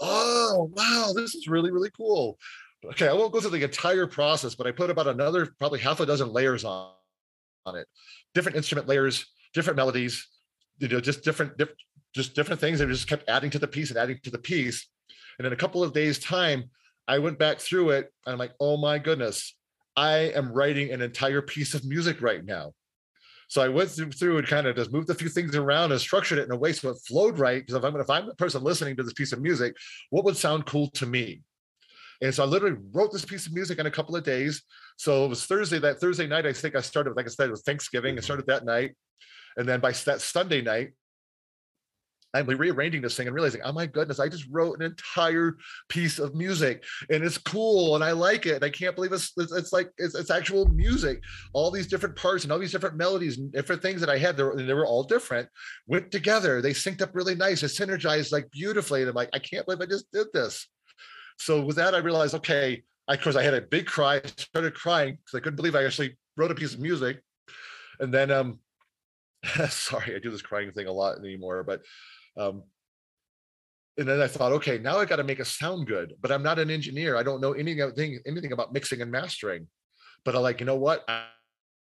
[0.00, 2.38] oh wow this is really really cool
[2.84, 6.00] okay i won't go through the entire process but i put about another probably half
[6.00, 6.92] a dozen layers on
[7.66, 7.86] on it
[8.34, 10.26] different instrument layers different melodies
[10.78, 11.70] you know just different diff,
[12.14, 14.88] just different things that just kept adding to the piece and adding to the piece
[15.38, 16.64] and in a couple of days time
[17.08, 19.56] i went back through it and i'm like oh my goodness
[19.96, 22.72] i am writing an entire piece of music right now
[23.50, 26.38] so I went through, and kind of just moved a few things around and structured
[26.38, 27.60] it in a way so it flowed right.
[27.60, 29.74] Because if I'm if I'm the person listening to this piece of music,
[30.10, 31.42] what would sound cool to me?
[32.22, 34.62] And so I literally wrote this piece of music in a couple of days.
[34.98, 35.80] So it was Thursday.
[35.80, 37.16] That Thursday night, I think I started.
[37.16, 38.14] Like I said, it was Thanksgiving.
[38.14, 38.24] I mm-hmm.
[38.24, 38.94] started that night,
[39.56, 40.90] and then by that Sunday night,
[42.32, 45.56] I'm rearranging this thing and realizing, oh my goodness, I just wrote an entire
[45.88, 48.62] piece of music and it's cool and I like it.
[48.62, 51.22] I can't believe it's it's, it's like it's, it's, actual music.
[51.52, 54.36] All these different parts and all these different melodies and different things that I had,
[54.36, 55.48] they were, they were all different,
[55.86, 56.62] went together.
[56.62, 57.62] They synced up really nice.
[57.62, 59.00] It synergized like beautifully.
[59.00, 60.68] And I'm like, I can't believe I just did this.
[61.38, 64.16] So with that, I realized, okay, I, of course, I had a big cry.
[64.16, 67.22] I started crying because I couldn't believe I actually wrote a piece of music.
[67.98, 68.60] And then, um,
[69.68, 71.82] sorry, I do this crying thing a lot anymore, but
[72.36, 72.62] um,
[73.98, 76.42] and then I thought, okay, now I got to make it sound good, but I'm
[76.42, 77.16] not an engineer.
[77.16, 79.66] I don't know anything anything about mixing and mastering.
[80.24, 81.04] But I like, you know what?
[81.08, 81.24] I,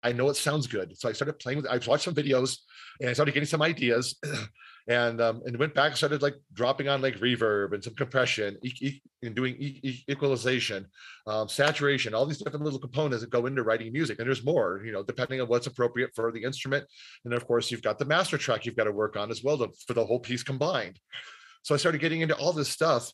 [0.03, 0.97] I know it sounds good.
[0.97, 1.67] So I started playing with.
[1.67, 2.57] I watched some videos,
[3.01, 4.17] and I started getting some ideas,
[4.87, 8.57] and um, and went back and started like dropping on like reverb and some compression,
[8.63, 10.85] e- e- and doing e- equalization,
[11.27, 14.19] um, saturation, all these different little components that go into writing music.
[14.19, 16.85] And there's more, you know, depending on what's appropriate for the instrument.
[17.25, 19.57] And of course, you've got the master track you've got to work on as well
[19.57, 20.97] to, for the whole piece combined.
[21.63, 23.11] So I started getting into all this stuff,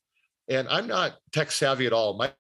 [0.48, 2.16] and I'm not tech savvy at all.
[2.16, 2.32] My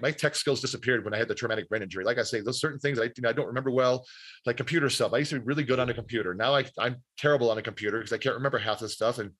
[0.00, 2.04] my tech skills disappeared when I had the traumatic brain injury.
[2.04, 4.04] Like I say, those certain things I, you know, I don't remember well,
[4.46, 5.12] like computer stuff.
[5.12, 6.34] I used to be really good on a computer.
[6.34, 9.18] Now I, I'm terrible on a computer because I can't remember half this stuff.
[9.18, 9.30] And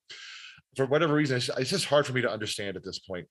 [0.77, 3.27] for whatever reason, it's, it's just hard for me to understand at this point.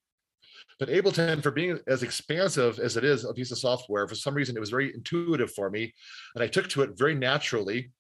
[0.80, 4.34] But Ableton, for being as expansive as it is a piece of software, for some
[4.34, 5.94] reason it was very intuitive for me,
[6.36, 7.92] and I took to it very naturally.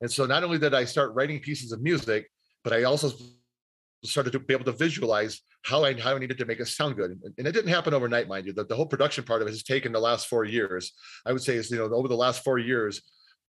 [0.00, 2.30] And so not only did I start writing pieces of music,
[2.62, 3.10] but I also
[4.06, 6.96] started to be able to visualize how I how I needed to make it sound
[6.96, 7.18] good.
[7.38, 8.52] And, it didn't happen overnight, mind you.
[8.52, 10.92] The, the whole production part of it has taken the last four years.
[11.24, 13.02] I would say is you know over the last four years,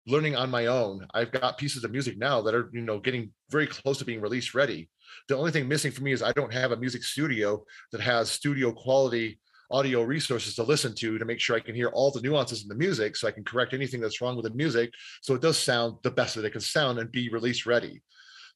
[0.07, 1.05] learning on my own.
[1.13, 4.21] I've got pieces of music now that are you know getting very close to being
[4.21, 4.89] release ready.
[5.27, 8.31] The only thing missing for me is I don't have a music studio that has
[8.31, 9.39] studio quality
[9.69, 12.69] audio resources to listen to to make sure I can hear all the nuances in
[12.69, 15.57] the music so I can correct anything that's wrong with the music so it does
[15.57, 18.01] sound the best that it can sound and be release ready.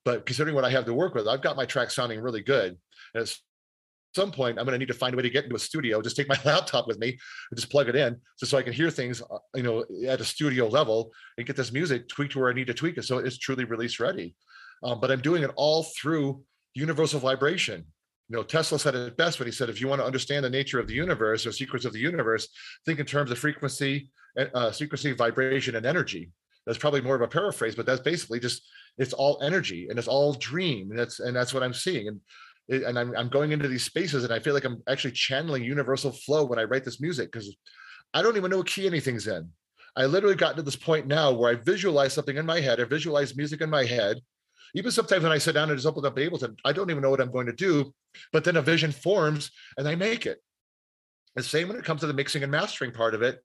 [0.03, 2.77] But considering what I have to work with, I've got my track sounding really good.
[3.13, 3.35] And at
[4.15, 6.01] some point, I'm going to need to find a way to get into a studio,
[6.01, 8.73] just take my laptop with me and just plug it in so, so I can
[8.73, 12.49] hear things, uh, you know, at a studio level and get this music tweaked where
[12.49, 13.03] I need to tweak it.
[13.03, 14.35] So it's truly release ready.
[14.83, 16.43] Um, but I'm doing it all through
[16.73, 17.85] universal vibration.
[18.29, 20.49] You know, Tesla said it best when he said, if you want to understand the
[20.49, 22.47] nature of the universe or secrets of the universe,
[22.85, 26.31] think in terms of frequency, uh, frequency, vibration, and energy.
[26.65, 28.61] That's probably more of a paraphrase, but that's basically just
[28.97, 32.07] it's all energy and it's all dream, and that's and that's what I'm seeing.
[32.07, 32.19] And
[32.71, 35.63] eh, and I'm, I'm going into these spaces and I feel like I'm actually channeling
[35.63, 37.55] universal flow when I write this music because
[38.13, 39.49] I don't even know what key anything's in.
[39.95, 42.85] I literally got to this point now where I visualize something in my head, I
[42.85, 44.17] visualize music in my head,
[44.73, 47.09] even sometimes when I sit down and just open up Ableton, I don't even know
[47.09, 47.93] what I'm going to do,
[48.31, 50.39] but then a vision forms and I make it.
[51.35, 53.39] The same when it comes to the mixing and mastering part of it.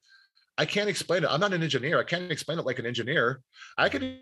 [0.59, 1.29] I can't explain it.
[1.31, 2.01] I'm not an engineer.
[2.01, 3.43] I can't explain it like an engineer.
[3.77, 4.21] I can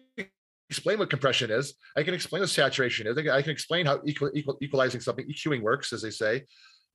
[0.71, 1.75] explain what compression is.
[1.97, 3.19] I can explain what saturation is.
[3.19, 6.45] I can explain how equal, equal, equalizing something, EQing works, as they say.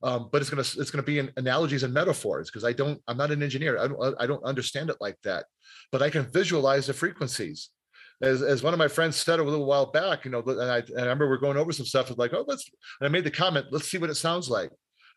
[0.02, 3.18] Um, but it's gonna it's gonna be in analogies and metaphors because I don't I'm
[3.18, 3.78] not an engineer.
[3.78, 5.44] I don't I don't understand it like that.
[5.92, 7.68] But I can visualize the frequencies
[8.22, 10.78] as, as one of my friends said a little while back, you know, and I,
[10.78, 12.08] and I remember we're going over some stuff.
[12.08, 12.70] Was like, oh, let's.
[13.00, 14.70] And I made the comment, let's see what it sounds like.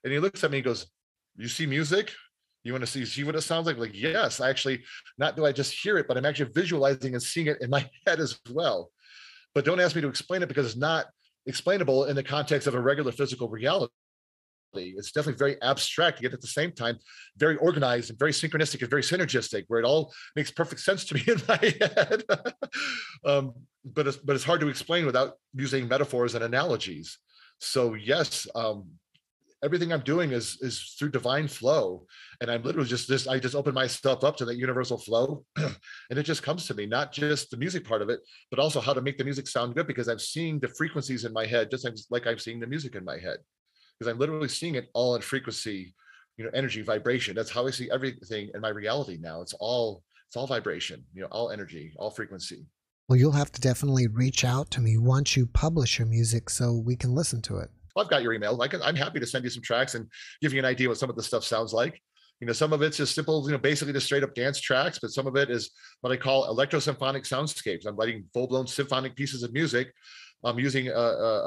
[0.03, 0.87] And he looks at me, and goes,
[1.35, 2.13] "You see music?
[2.63, 4.83] You want to see see what it sounds like?" Like, yes, I actually.
[5.17, 7.89] Not do I just hear it, but I'm actually visualizing and seeing it in my
[8.07, 8.91] head as well.
[9.53, 11.05] But don't ask me to explain it because it's not
[11.45, 13.91] explainable in the context of a regular physical reality.
[14.75, 16.97] It's definitely very abstract, yet at the same time,
[17.37, 21.15] very organized and very synchronistic and very synergistic, where it all makes perfect sense to
[21.15, 22.23] me in my head.
[23.25, 23.53] um,
[23.85, 27.19] but it's but it's hard to explain without using metaphors and analogies.
[27.59, 28.87] So yes, um,
[29.63, 32.05] everything I'm doing is is through divine flow,
[32.41, 33.27] and I'm literally just this.
[33.27, 36.85] I just open myself up to that universal flow, and it just comes to me.
[36.85, 39.75] Not just the music part of it, but also how to make the music sound
[39.75, 42.95] good because I'm seeing the frequencies in my head, just like I'm seeing the music
[42.95, 43.37] in my head
[43.97, 45.93] because I'm literally seeing it all in frequency,
[46.37, 47.35] you know, energy, vibration.
[47.35, 49.41] That's how I see everything in my reality now.
[49.41, 52.65] It's all it's all vibration, you know, all energy, all frequency.
[53.07, 56.73] Well, you'll have to definitely reach out to me once you publish your music so
[56.73, 57.69] we can listen to it.
[57.95, 58.59] Well, I've got your email.
[58.61, 60.07] I can, I'm happy to send you some tracks and
[60.41, 62.01] give you an idea what some of the stuff sounds like.
[62.39, 64.99] You know, some of it's just simple, you know, basically just straight up dance tracks,
[64.99, 65.69] but some of it is
[66.01, 67.85] what I call electro symphonic soundscapes.
[67.85, 69.93] I'm writing full blown symphonic pieces of music
[70.43, 70.93] I'm using a,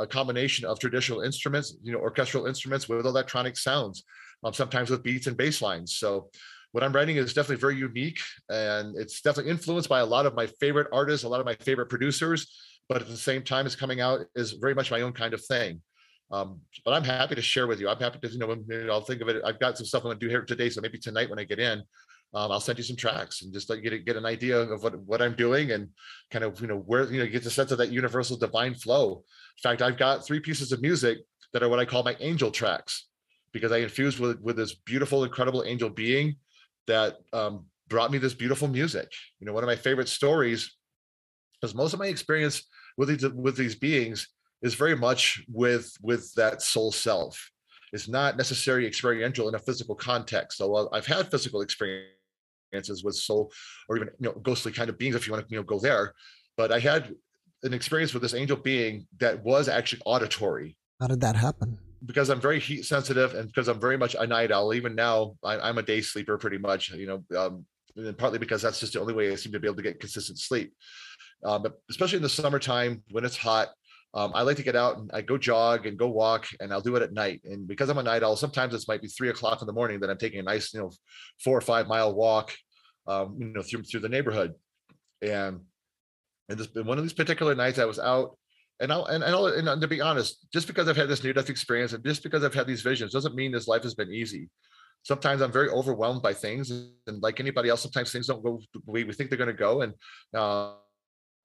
[0.01, 4.05] a, combination of traditional instruments, you know, orchestral instruments with electronic sounds,
[4.43, 5.97] um, sometimes with beats and bass lines.
[5.97, 6.31] So
[6.73, 10.35] what I'm writing is definitely very unique and it's definitely influenced by a lot of
[10.35, 12.51] my favorite artists, a lot of my favorite producers,
[12.89, 15.45] but at the same time, it's coming out is very much my own kind of
[15.45, 15.83] thing.
[16.31, 17.89] Um, but I'm happy to share with you.
[17.89, 19.43] I'm happy to, you know, I'll think of it.
[19.45, 20.69] I've got some stuff I'm to do here today.
[20.71, 21.83] So maybe tonight when I get in,
[22.35, 25.23] um, I'll send you some tracks and just get get an idea of what what
[25.23, 25.89] I'm doing and
[26.31, 29.23] kind of you know where you know get the sense of that universal divine flow.
[29.59, 31.19] In fact, I've got three pieces of music
[31.53, 33.07] that are what I call my angel tracks
[33.53, 36.37] because I infused with with this beautiful, incredible angel being
[36.89, 39.09] that um, brought me this beautiful music.
[39.39, 40.77] You know, one of my favorite stories
[41.63, 42.65] is most of my experience
[42.99, 44.29] with these with these beings
[44.63, 47.51] is very much with with that soul self.
[47.93, 50.59] It's not necessarily experiential in a physical context.
[50.59, 52.13] So I've had physical experiences
[53.05, 53.53] with soul
[53.89, 55.79] or even you know ghostly kind of beings if you want to you know go
[55.79, 56.13] there
[56.57, 57.15] but i had
[57.63, 62.29] an experience with this angel being that was actually auditory how did that happen because
[62.29, 65.69] i'm very heat sensitive and because i'm very much a night owl even now I,
[65.69, 67.65] am a day sleeper pretty much you know um,
[67.97, 70.01] and partly because that's just the only way i seem to be able to get
[70.01, 70.75] consistent sleep
[71.45, 73.69] um, but especially in the summertime when it's hot
[74.17, 76.81] um, I like to get out and I go jog and go walk, and I'll
[76.81, 77.43] do it at night.
[77.45, 80.01] And because I'm a night owl, sometimes it might be three o'clock in the morning
[80.01, 80.91] that I'm taking a nice, you know,
[81.45, 82.55] four or five mile walk,
[83.07, 84.55] um, you know, through through the neighborhood.
[85.21, 85.61] And
[86.49, 88.39] and this one of these particular nights, I was out,
[88.81, 91.35] and I'll and, and, I'll, and to be honest, just because I've had this near
[91.35, 94.11] death experience and just because I've had these visions doesn't mean this life has been
[94.11, 94.49] easy.
[95.03, 98.81] Sometimes I'm very overwhelmed by things, and like anybody else, sometimes things don't go the
[98.87, 99.93] way we think they're going to go, and.
[100.33, 100.73] Uh,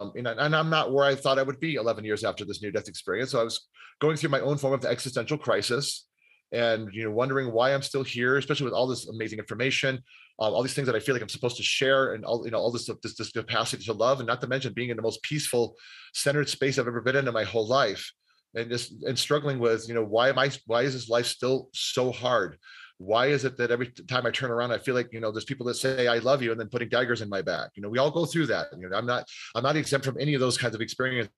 [0.02, 2.62] um, and, and I'm not where I thought I would be 11 years after this
[2.62, 3.32] near death experience.
[3.32, 3.68] So I was
[4.00, 6.08] going through my own form of existential crisis.
[6.52, 9.98] and you know wondering why i'm still here especially with all this amazing information
[10.40, 12.52] uh, all these things that i feel like i'm supposed to share and all you
[12.52, 15.02] know all this, this this capacity to love and not to mention being in the
[15.02, 15.76] most peaceful
[16.14, 18.12] centered space i've ever been in in my whole life
[18.56, 21.70] and just and struggling with you know why am i why is this life still
[21.74, 22.58] so hard
[23.02, 25.46] why is it that every time I turn around, I feel like you know there's
[25.46, 27.72] people that say I love you and then putting daggers in my back.
[27.76, 28.68] You know, we all go through that.
[28.78, 31.30] You know, I'm not I'm not exempt from any of those kinds of experiences.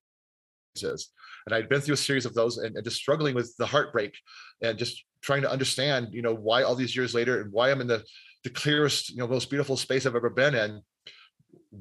[1.45, 4.13] And I'd been through a series of those and, and just struggling with the heartbreak
[4.61, 7.81] and just trying to understand, you know, why all these years later and why I'm
[7.81, 8.03] in the
[8.43, 10.81] the clearest, you know, most beautiful space I've ever been in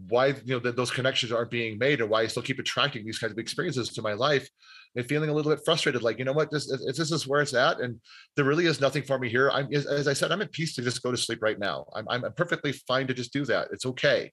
[0.09, 3.05] why you know that those connections aren't being made or why I still keep attracting
[3.05, 4.49] these kinds of experiences to my life
[4.97, 7.43] and feeling a little bit frustrated like you know what this is this is where
[7.43, 8.01] it's at and
[8.35, 9.51] there really is nothing for me here.
[9.51, 11.85] I'm as I said I'm at peace to just go to sleep right now.
[11.95, 13.69] I'm I'm perfectly fine to just do that.
[13.71, 14.33] It's okay.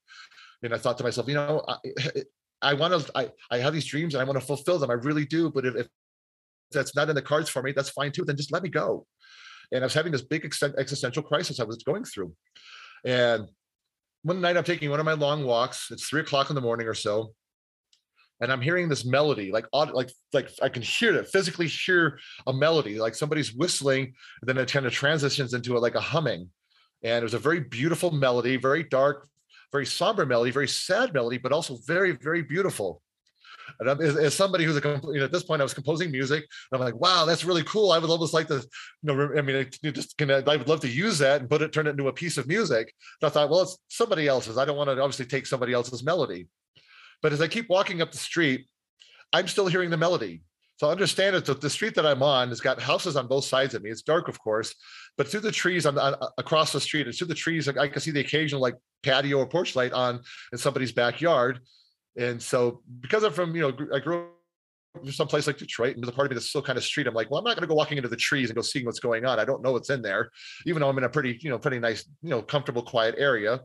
[0.64, 1.78] And I thought to myself you know I,
[2.62, 4.90] I want to I I have these dreams and I want to fulfill them.
[4.90, 5.52] I really do.
[5.52, 5.88] But if, if
[6.72, 8.24] that's not in the cards for me that's fine too.
[8.24, 9.06] Then just let me go.
[9.74, 12.34] And I was having this big existential crisis I was going through.
[13.06, 13.48] And
[14.24, 15.90] one night I'm taking one of my long walks.
[15.92, 17.34] It's three o'clock in the morning or so,
[18.42, 22.54] and I'm hearing this melody, like like like I can hear it, physically hear a
[22.54, 26.50] melody, like somebody's whistling, and then it kind of transitions into a, like a humming.
[27.04, 29.28] And it was a very beautiful melody, very dark,
[29.72, 33.02] very somber melody, very sad melody, but also very very beautiful.
[33.80, 36.12] And I'm, as, as, somebody who's a, you know, at this point, I was composing
[36.12, 36.46] music.
[36.72, 37.92] I'm like, wow, that's really cool.
[37.92, 40.82] I would almost like to, you know, I mean, I just can, I would love
[40.82, 42.94] to use that and put it, turn it into a piece of music.
[43.24, 44.58] I thought, well, it's somebody else's.
[44.58, 46.48] I don't want to obviously take somebody else's melody.
[47.22, 48.68] But as I keep walking up the street,
[49.34, 50.42] I'm still hearing the melody.
[50.80, 51.44] So I understand it.
[51.44, 53.90] The street that I'm on has got houses on both sides of me.
[53.90, 54.74] It's dark, of course,
[55.18, 58.02] but through the trees on, on across the street, and through the trees, I can
[58.02, 60.22] see the occasional like patio or porch light on
[60.54, 61.60] in somebody's backyard.
[62.18, 66.04] And so because I'm from, you know, I grew up some place like Detroit, and
[66.04, 67.08] there's a part of me that's still kind of street.
[67.08, 68.86] I'm like, well, I'm not going to go walking into the trees and go seeing
[68.86, 69.40] what's going on.
[69.40, 70.30] I don't know what's in there,
[70.66, 73.62] even though I'm in a pretty, you know, pretty nice, you know, comfortable, quiet area.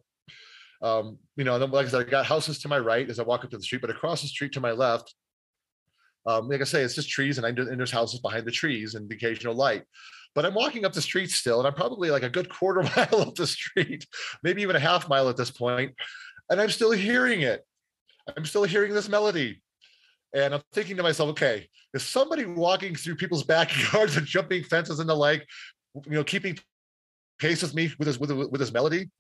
[0.83, 3.19] Um, you know, and then, like I said, I got houses to my right as
[3.19, 5.15] I walk up to the street, but across the street to my left,
[6.27, 8.95] um, like I say, it's just trees, and, I, and there's houses behind the trees
[8.95, 9.85] and the occasional light.
[10.35, 13.23] But I'm walking up the street still, and I'm probably like a good quarter mile
[13.23, 14.07] up the street,
[14.43, 15.95] maybe even a half mile at this point,
[16.51, 17.65] and I'm still hearing it.
[18.37, 19.61] I'm still hearing this melody.
[20.35, 24.99] And I'm thinking to myself, okay, is somebody walking through people's backyards and jumping fences
[24.99, 25.47] and the like,
[26.07, 26.59] you know, keeping
[27.39, 29.11] pace with me with this with, with this melody?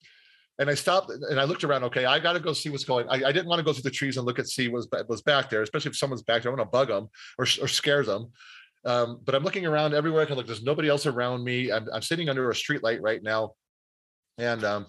[0.58, 1.84] And I stopped and I looked around.
[1.84, 3.08] Okay, I got to go see what's going.
[3.08, 5.22] I, I didn't want to go through the trees and look at see what was,
[5.22, 6.52] back there, especially if someone's back there.
[6.52, 8.30] I want to bug them or, or scare them.
[8.84, 10.46] Um, but I'm looking around everywhere I can look.
[10.46, 11.72] There's nobody else around me.
[11.72, 13.54] I'm, I'm sitting under a street light right now,
[14.38, 14.86] and um,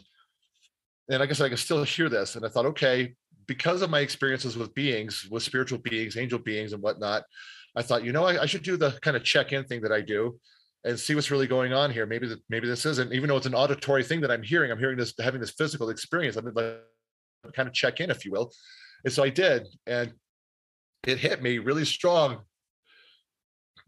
[1.10, 2.36] and I guess I can still hear this.
[2.36, 3.16] And I thought, okay,
[3.48, 7.24] because of my experiences with beings, with spiritual beings, angel beings, and whatnot,
[7.76, 10.02] I thought, you know, I, I should do the kind of check-in thing that I
[10.02, 10.40] do
[10.84, 12.06] and see what's really going on here.
[12.06, 14.98] Maybe maybe this isn't, even though it's an auditory thing that I'm hearing, I'm hearing
[14.98, 16.38] this, having this physical experience.
[16.38, 16.78] I'm like
[17.54, 18.52] kind of check in, if you will.
[19.04, 20.14] And so I did, and
[21.06, 22.40] it hit me really strong.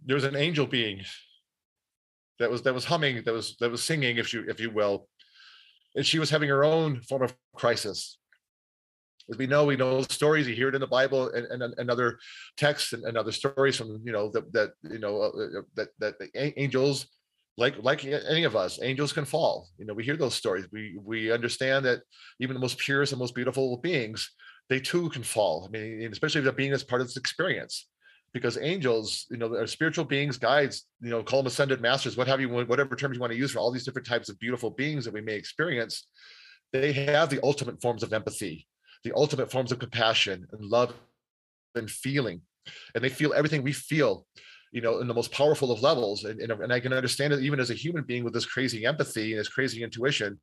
[0.05, 1.03] There was an angel being
[2.39, 5.07] that was that was humming, that was that was singing, if you if you will,
[5.95, 8.19] and she was having her own form of crisis
[9.35, 10.47] we know, we know stories.
[10.47, 12.19] You hear it in the Bible and, and, and other
[12.55, 15.89] texts and, and, other stories from you know that that you know uh, uh that
[15.99, 17.07] that angels
[17.57, 19.67] like like any of us angels can fall.
[19.77, 20.65] You know we hear those stories.
[20.71, 22.01] We we understand that
[22.39, 24.31] even the most purest and most beautiful beings
[24.69, 25.65] they too can fall.
[25.67, 27.87] I mean especially if they're being as part of this experience.
[28.33, 32.27] Because angels you know are spiritual beings guides you know call them ascended masters what
[32.27, 34.69] have you whatever terms you want to use for all these different types of beautiful
[34.69, 36.07] beings that we may experience
[36.73, 38.67] they have the ultimate forms of empathy
[39.03, 40.93] the ultimate forms of compassion and love
[41.75, 42.41] and feeling.
[42.95, 44.25] And they feel everything we feel,
[44.71, 46.25] you know, in the most powerful of levels.
[46.25, 48.85] And, and, and I can understand it even as a human being with this crazy
[48.85, 50.39] empathy and this crazy intuition.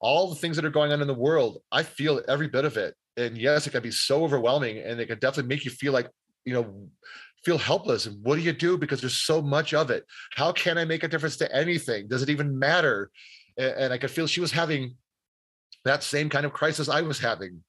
[0.00, 2.76] All the things that are going on in the world, I feel every bit of
[2.76, 2.94] it.
[3.16, 6.08] And yes, it can be so overwhelming and it can definitely make you feel like,
[6.46, 6.88] you know,
[7.44, 8.06] feel helpless.
[8.06, 8.78] And what do you do?
[8.78, 10.04] Because there's so much of it.
[10.34, 12.08] How can I make a difference to anything?
[12.08, 13.10] Does it even matter?
[13.58, 14.96] And, and I could feel she was having
[15.84, 17.62] that same kind of crisis I was having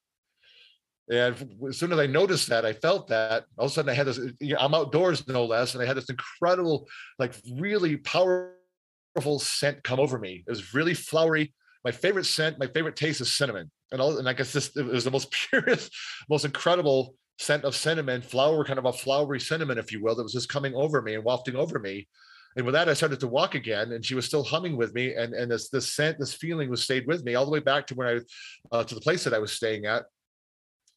[1.12, 3.94] and as soon as I noticed that, I felt that all of a sudden I
[3.94, 4.18] had this,
[4.58, 6.88] I'm outdoors no less, and I had this incredible,
[7.18, 10.42] like really powerful scent come over me.
[10.46, 11.52] It was really flowery.
[11.84, 13.70] My favorite scent, my favorite taste is cinnamon.
[13.90, 15.92] And all, and I guess this it was the most purest,
[16.30, 20.22] most incredible scent of cinnamon, flower, kind of a flowery cinnamon, if you will, that
[20.22, 22.08] was just coming over me and wafting over me.
[22.56, 25.14] And with that, I started to walk again, and she was still humming with me,
[25.14, 27.86] and and this this scent, this feeling was stayed with me all the way back
[27.86, 28.20] to when I,
[28.76, 30.04] uh, to the place that I was staying at,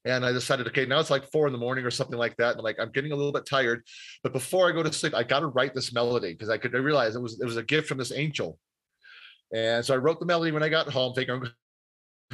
[0.05, 2.51] And I decided, okay, now it's like four in the morning or something like that.
[2.51, 3.83] And I'm like, I'm getting a little bit tired.
[4.21, 6.75] But before I go to sleep, I got to write this melody because I could
[6.75, 8.59] I realize it was it was a gift from this angel.
[9.53, 11.41] And so I wrote the melody when I got home, thinking,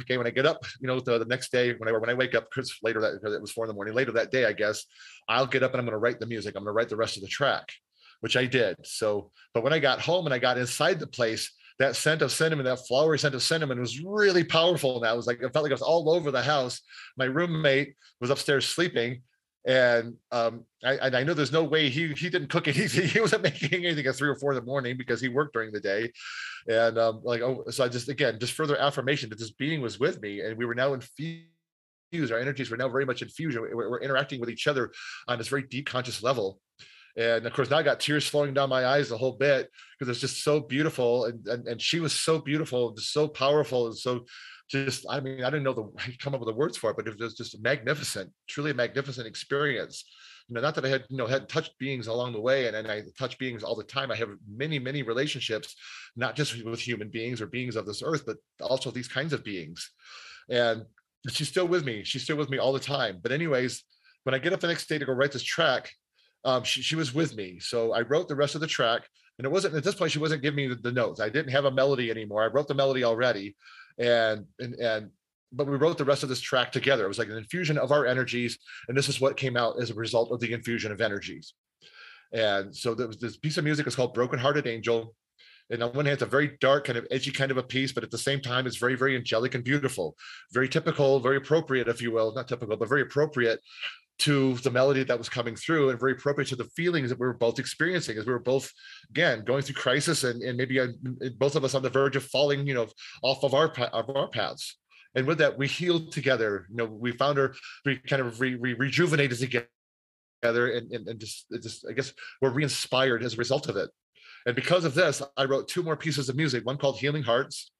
[0.00, 2.14] okay, when I get up, you know, the, the next day, when I when I
[2.14, 4.44] wake up, because later that because it was four in the morning, later that day,
[4.44, 4.84] I guess,
[5.28, 6.54] I'll get up and I'm going to write the music.
[6.54, 7.72] I'm going to write the rest of the track,
[8.20, 8.76] which I did.
[8.84, 12.32] So, but when I got home and I got inside the place, that scent of
[12.32, 14.96] cinnamon, that flowery scent of cinnamon was really powerful.
[14.96, 16.80] And I was like, it felt like I was all over the house.
[17.16, 19.22] My roommate was upstairs sleeping.
[19.64, 23.08] And um, I, and I know there's no way he he didn't cook anything.
[23.08, 25.72] He wasn't making anything at three or four in the morning because he worked during
[25.72, 26.10] the day.
[26.68, 30.00] And um, like, oh, so I just again just further affirmation that this being was
[30.00, 31.46] with me, and we were now infused.
[32.12, 33.56] Our energies were now very much infused.
[33.56, 34.92] We're, we're interacting with each other
[35.28, 36.60] on this very deep conscious level
[37.16, 40.10] and of course now I got tears flowing down my eyes the whole bit because
[40.10, 43.96] it's just so beautiful and, and and she was so beautiful and so powerful and
[43.96, 44.24] so
[44.70, 47.06] just I mean I didn't know the come up with the words for it but
[47.06, 50.04] it was just magnificent truly a magnificent experience.
[50.48, 52.76] You know not that I had you know had touched beings along the way and,
[52.76, 55.74] and I touch beings all the time I have many many relationships
[56.16, 59.44] not just with human beings or beings of this earth but also these kinds of
[59.44, 59.90] beings.
[60.48, 60.84] And
[61.28, 63.18] she's still with me she's still with me all the time.
[63.22, 63.84] But anyways
[64.24, 65.90] when I get up the next day to go write this track
[66.44, 67.58] um, she, she was with me.
[67.60, 69.02] So I wrote the rest of the track.
[69.38, 71.20] And it wasn't at this point, she wasn't giving me the, the notes.
[71.20, 72.42] I didn't have a melody anymore.
[72.42, 73.56] I wrote the melody already.
[73.98, 75.10] And, and, and,
[75.52, 77.04] but we wrote the rest of this track together.
[77.04, 78.58] It was like an infusion of our energies.
[78.88, 81.54] And this is what came out as a result of the infusion of energies.
[82.32, 85.14] And so there was this piece of music is called Broken Hearted Angel.
[85.70, 87.92] And on one hand, it's a very dark, kind of edgy kind of a piece,
[87.92, 90.16] but at the same time, it's very, very angelic and beautiful,
[90.52, 93.60] very typical, very appropriate, if you will, not typical, but very appropriate
[94.18, 97.26] to the melody that was coming through and very appropriate to the feelings that we
[97.26, 98.70] were both experiencing as we were both
[99.10, 100.88] again going through crisis and, and maybe uh,
[101.38, 102.86] both of us on the verge of falling you know
[103.22, 104.78] off of our of our paths.
[105.14, 107.54] And with that we healed together you know we found her
[107.84, 109.66] we kind of re, re, rejuvenated together
[110.42, 113.90] and, and, and just just i guess we're re-inspired as a result of it.
[114.46, 117.72] And because of this i wrote two more pieces of music one called healing hearts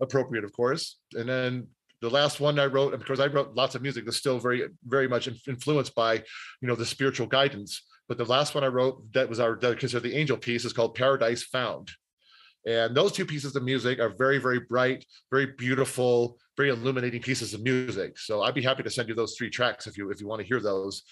[0.00, 1.66] appropriate of course and then
[2.04, 5.08] the last one I wrote, because I wrote lots of music that's still very, very
[5.08, 6.22] much influenced by,
[6.60, 7.82] you know, the spiritual guidance.
[8.08, 10.94] But the last one I wrote that was our considered the angel piece is called
[10.94, 11.90] Paradise Found.
[12.66, 17.54] And those two pieces of music are very, very bright, very beautiful, very illuminating pieces
[17.54, 18.18] of music.
[18.18, 20.42] So I'd be happy to send you those three tracks if you if you want
[20.42, 21.02] to hear those.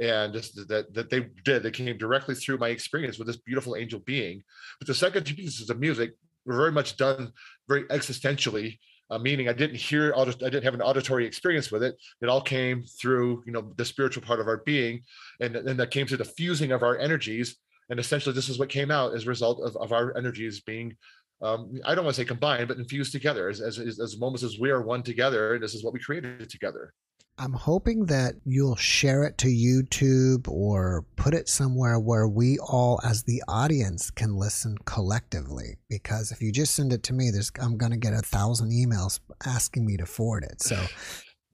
[0.00, 3.74] And just that that they did, they came directly through my experience with this beautiful
[3.74, 4.42] angel being.
[4.78, 6.10] But the second two pieces of music
[6.44, 7.32] were very much done
[7.68, 8.78] very existentially
[9.12, 11.96] uh, meaning I didn't hear, I didn't have an auditory experience with it.
[12.22, 15.02] It all came through, you know, the spiritual part of our being,
[15.38, 17.56] and then that came through the fusing of our energies.
[17.90, 20.96] And essentially, this is what came out as a result of, of our energies being,
[21.42, 24.58] um, I don't want to say combined, but infused together as, as, as moments as
[24.58, 25.54] we are one together.
[25.54, 26.94] And this is what we created together.
[27.42, 33.00] I'm hoping that you'll share it to YouTube or put it somewhere where we all,
[33.02, 35.76] as the audience, can listen collectively.
[35.90, 38.70] Because if you just send it to me, there's I'm going to get a thousand
[38.70, 40.62] emails asking me to forward it.
[40.62, 40.80] So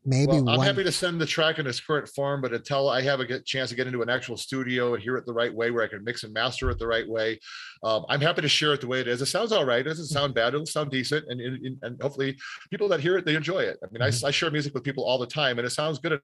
[0.09, 0.67] maybe well, I'm one...
[0.67, 3.71] happy to send the track in its current form, but until I have a chance
[3.71, 6.03] to get into an actual studio and hear it the right way, where I can
[6.03, 7.39] mix and master it the right way,
[7.83, 9.21] um, I'm happy to share it the way it is.
[9.21, 9.81] It sounds all right.
[9.81, 10.55] It doesn't sound bad.
[10.55, 12.37] It'll sound decent, and and, and hopefully
[12.71, 13.79] people that hear it they enjoy it.
[13.83, 14.25] I mean, mm-hmm.
[14.25, 16.21] I, I share music with people all the time, and it sounds good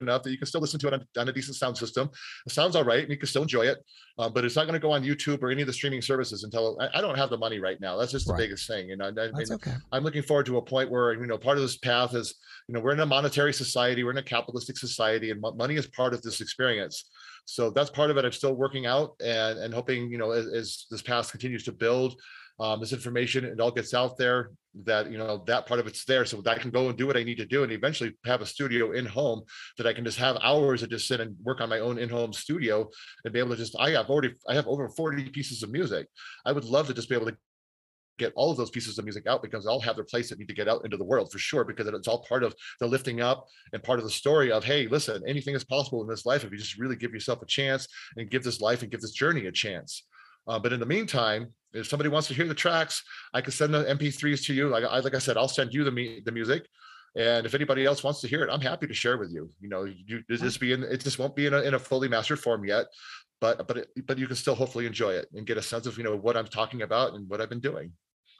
[0.00, 2.10] enough that you can still listen to it on, on, a decent sound system.
[2.46, 3.78] It sounds all right, and you can still enjoy it.
[4.18, 6.44] Uh, but it's not going to go on YouTube or any of the streaming services
[6.44, 7.96] until I, I don't have the money right now.
[7.96, 8.40] That's just the right.
[8.40, 8.88] biggest thing.
[8.88, 9.74] You know, I, I mean, okay.
[9.92, 12.34] I'm looking forward to a point where you know part of this path is
[12.68, 15.86] you know we're in a monetary society, we're in a capitalistic society, and money is
[15.86, 17.04] part of this experience.
[17.46, 18.24] So that's part of it.
[18.24, 21.72] I'm still working out and and hoping you know as, as this path continues to
[21.72, 22.20] build
[22.58, 24.50] um, this information it all gets out there
[24.84, 27.06] that you know that part of it's there so that I can go and do
[27.06, 29.42] what I need to do and eventually have a studio in home
[29.78, 32.32] that I can just have hours to just sit and work on my own in-home
[32.32, 32.88] studio
[33.24, 36.08] and be able to just I have already I have over 40 pieces of music.
[36.44, 37.36] I would love to just be able to
[38.18, 40.38] get all of those pieces of music out because they all have their place that
[40.38, 42.86] need to get out into the world for sure because it's all part of the
[42.86, 46.24] lifting up and part of the story of hey listen anything is possible in this
[46.24, 47.86] life if you just really give yourself a chance
[48.16, 50.04] and give this life and give this journey a chance
[50.48, 53.02] uh, but in the meantime, if somebody wants to hear the tracks,
[53.34, 54.68] I can send the MP3s to you.
[54.68, 56.66] Like I, like I said, I'll send you the me, the music.
[57.16, 59.50] And if anybody else wants to hear it, I'm happy to share with you.
[59.60, 62.08] You know, you just be in it just won't be in a, in a fully
[62.08, 62.86] mastered form yet,
[63.40, 65.96] but but it, but you can still hopefully enjoy it and get a sense of
[65.96, 67.92] you know what I'm talking about and what I've been doing.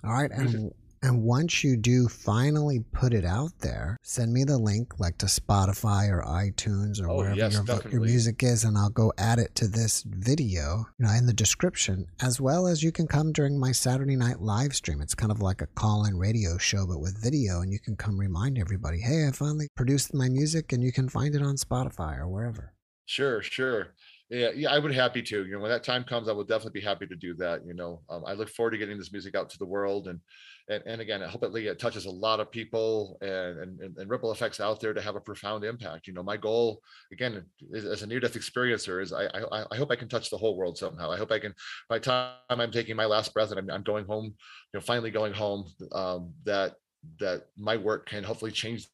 [0.05, 0.70] All right, and
[1.07, 5.26] And once you do finally put it out there, send me the link, like to
[5.26, 9.38] Spotify or iTunes or Oh, wherever yes, your, your music is, and I'll go add
[9.38, 13.30] it to this video, you know, in the description, as well as you can come
[13.30, 15.00] during my Saturday night live stream.
[15.00, 18.18] It's kind of like a call-in radio show, but with video, and you can come
[18.18, 22.18] remind everybody, hey, I finally produced my music, and you can find it on Spotify
[22.18, 22.72] or wherever.
[23.04, 23.94] Sure, sure.
[24.28, 25.46] Yeah, yeah, I would be happy to.
[25.46, 27.64] You know, when that time comes, I will definitely be happy to do that.
[27.64, 30.20] You know, um, I look forward to getting this music out to the world, and
[30.68, 34.10] and, and again, I hope it, it touches a lot of people and, and and
[34.10, 36.08] ripple effects out there to have a profound impact.
[36.08, 36.80] You know, my goal
[37.12, 40.38] again is, as a near-death experiencer is I, I I hope I can touch the
[40.38, 41.08] whole world somehow.
[41.12, 41.54] I hope I can
[41.88, 44.34] by time I'm taking my last breath and I'm, I'm going home, you
[44.74, 46.74] know, finally going home, um, that
[47.20, 48.88] that my work can hopefully change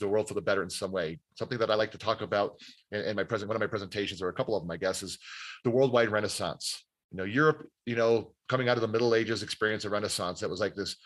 [0.00, 1.18] the world for the better in some way.
[1.38, 2.58] Something that I like to talk about
[2.92, 5.02] in, in my present one of my presentations, or a couple of them, I guess,
[5.02, 5.18] is
[5.64, 6.84] the worldwide renaissance.
[7.10, 10.50] You know, Europe, you know, coming out of the Middle Ages, experience a renaissance that
[10.50, 10.96] was like this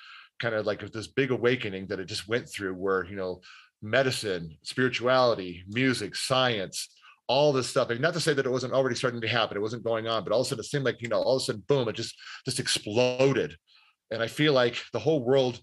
[0.40, 3.40] kind of like this big awakening that it just went through, where you know,
[3.82, 6.88] medicine, spirituality, music, science,
[7.26, 7.90] all this stuff.
[7.90, 10.24] And not to say that it wasn't already starting to happen, it wasn't going on,
[10.24, 11.88] but all of a sudden it seemed like you know, all of a sudden, boom,
[11.88, 12.14] it just
[12.44, 13.56] just exploded.
[14.10, 15.60] And I feel like the whole world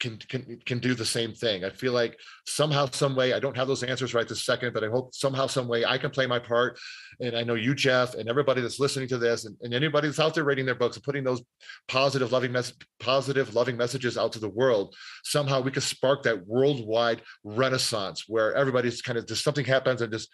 [0.00, 1.64] can can can do the same thing.
[1.64, 4.82] I feel like somehow, some way, I don't have those answers right this second, but
[4.82, 6.78] I hope somehow, some way, I can play my part.
[7.20, 10.18] And I know you, Jeff, and everybody that's listening to this, and, and anybody that's
[10.18, 11.42] out there reading their books and putting those
[11.86, 14.96] positive, loving mess, positive, loving messages out to the world.
[15.22, 20.12] Somehow, we can spark that worldwide renaissance where everybody's kind of just something happens and
[20.12, 20.28] just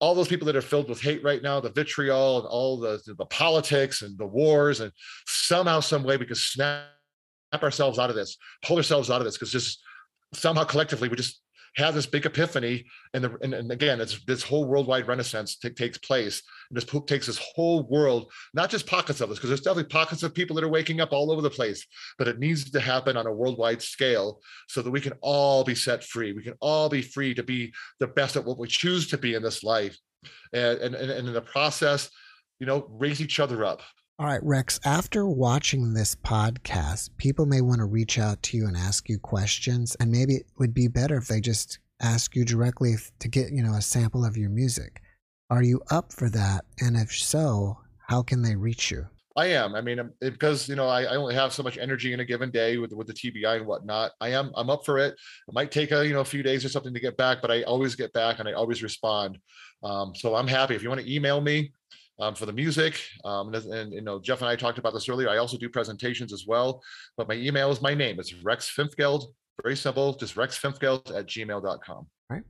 [0.00, 3.00] all those people that are filled with hate right now, the vitriol and all the
[3.18, 4.92] the politics and the wars, and
[5.26, 6.97] somehow, some way, we can snap snap
[7.54, 9.80] ourselves out of this, pull ourselves out of this, because just
[10.34, 11.40] somehow collectively we just
[11.76, 12.84] have this big epiphany,
[13.14, 16.84] and the and, and again, it's this whole worldwide renaissance ta- takes place, and this
[17.06, 20.56] takes this whole world, not just pockets of us, because there's definitely pockets of people
[20.56, 21.86] that are waking up all over the place,
[22.16, 25.74] but it needs to happen on a worldwide scale so that we can all be
[25.74, 26.32] set free.
[26.32, 29.34] We can all be free to be the best at what we choose to be
[29.34, 29.96] in this life,
[30.52, 32.10] and and, and in the process,
[32.58, 33.82] you know, raise each other up.
[34.20, 38.66] All right, Rex, after watching this podcast, people may want to reach out to you
[38.66, 39.96] and ask you questions.
[40.00, 43.62] And maybe it would be better if they just ask you directly to get, you
[43.62, 45.02] know, a sample of your music.
[45.50, 46.64] Are you up for that?
[46.80, 49.06] And if so, how can they reach you?
[49.36, 49.76] I am.
[49.76, 52.18] I mean, um, it- because you know, I, I only have so much energy in
[52.18, 54.10] a given day with with the TBI and whatnot.
[54.20, 54.50] I am.
[54.56, 55.12] I'm up for it.
[55.46, 57.52] It might take a you know a few days or something to get back, but
[57.52, 59.38] I always get back and I always respond.
[59.84, 60.74] Um, so I'm happy.
[60.74, 61.70] If you want to email me
[62.20, 65.08] um, for the music, um, and, and you know, Jeff and I talked about this
[65.08, 65.28] earlier.
[65.28, 66.82] I also do presentations as well.
[67.16, 68.18] But my email is my name.
[68.18, 69.26] It's Rex Finfgeld.
[69.62, 70.14] Very simple.
[70.14, 72.06] Just Rex Finfgeld at gmail.com.
[72.30, 72.42] Right.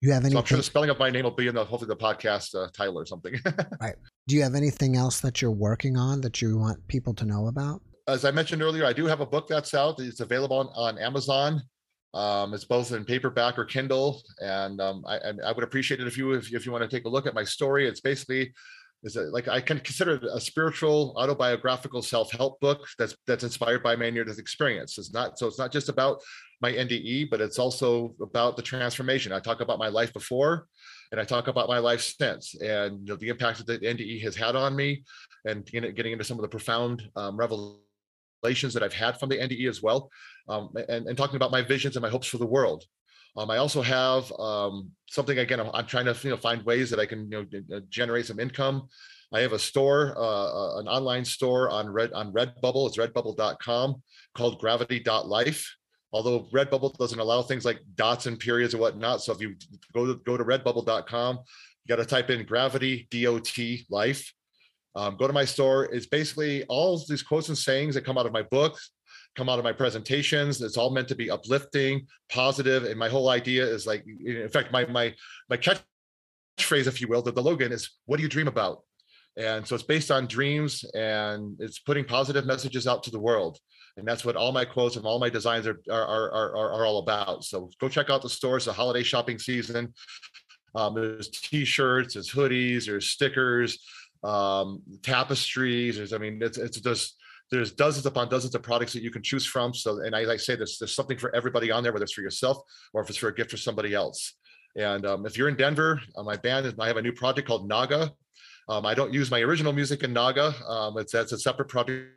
[0.00, 1.88] You have So I'm sure the spelling of my name will be in the hopefully
[1.88, 3.34] the podcast uh, title or something.
[3.80, 3.96] Right.
[4.28, 7.46] Do you have anything else that you're working on that you want people to know
[7.46, 7.80] about?
[8.08, 10.00] as I mentioned earlier, I do have a book that's out.
[10.00, 11.62] It's available on, on Amazon.
[12.14, 16.16] Um, it's both in paperback or Kindle, and um, I, I would appreciate it if
[16.16, 17.86] you if, if you want to take a look at my story.
[17.86, 18.52] It's basically
[19.02, 23.82] is it like I can consider it a spiritual autobiographical self-help book that's that's inspired
[23.82, 24.98] by my near-death experience.
[24.98, 26.20] It's not so it's not just about
[26.60, 29.32] my NDE, but it's also about the transformation.
[29.32, 30.66] I talk about my life before,
[31.12, 34.22] and I talk about my life since, and you know, the impact that the NDE
[34.22, 35.04] has had on me,
[35.44, 39.68] and getting into some of the profound um, revelations that I've had from the NDE
[39.68, 40.10] as well,
[40.48, 42.84] um, and, and talking about my visions and my hopes for the world.
[43.36, 45.60] Um, I also have um, something again.
[45.60, 48.26] I'm, I'm trying to you know find ways that I can you know uh, generate
[48.26, 48.88] some income.
[49.32, 52.88] I have a store, uh, uh, an online store on Red on Redbubble.
[52.88, 54.02] It's redbubble.com
[54.34, 55.74] called Gravity.life.
[56.12, 59.54] Although Redbubble doesn't allow things like dots and periods and whatnot, so if you
[59.92, 63.58] go to go to Redbubble.com, you got to type in Gravity DOT
[63.90, 64.32] Life.
[64.94, 65.84] Um, go to my store.
[65.92, 68.90] It's basically all these quotes and sayings that come out of my books,
[69.38, 70.60] come out of my presentations.
[70.60, 74.72] It's all meant to be uplifting, positive, and my whole idea is like, in fact,
[74.72, 75.14] my my
[75.48, 78.82] my catchphrase, if you will, the, the Logan is, "What do you dream about?"
[79.36, 83.54] And so it's based on dreams, and it's putting positive messages out to the world.
[83.96, 86.84] And that's what all my quotes and all my designs are are are are, are
[86.86, 87.44] all about.
[87.44, 88.64] So go check out the stores.
[88.64, 89.94] The holiday shopping season.
[90.74, 93.78] Um, there's T-shirts, there's hoodies, there's stickers,
[94.22, 95.96] um, tapestries.
[95.96, 97.16] There's, I mean, it's it's just
[97.50, 99.72] there's dozens upon dozens of products that you can choose from.
[99.74, 102.22] So, and I I say, there's there's something for everybody on there, whether it's for
[102.22, 102.58] yourself
[102.92, 104.34] or if it's for a gift for somebody else.
[104.76, 107.48] And um, if you're in Denver, uh, my band is I have a new project
[107.48, 108.12] called Naga.
[108.68, 110.54] Um, I don't use my original music in Naga.
[110.66, 112.12] Um, it's that's a separate project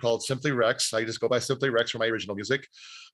[0.00, 0.94] called Simply Rex.
[0.94, 2.66] I just go by Simply Rex for my original music.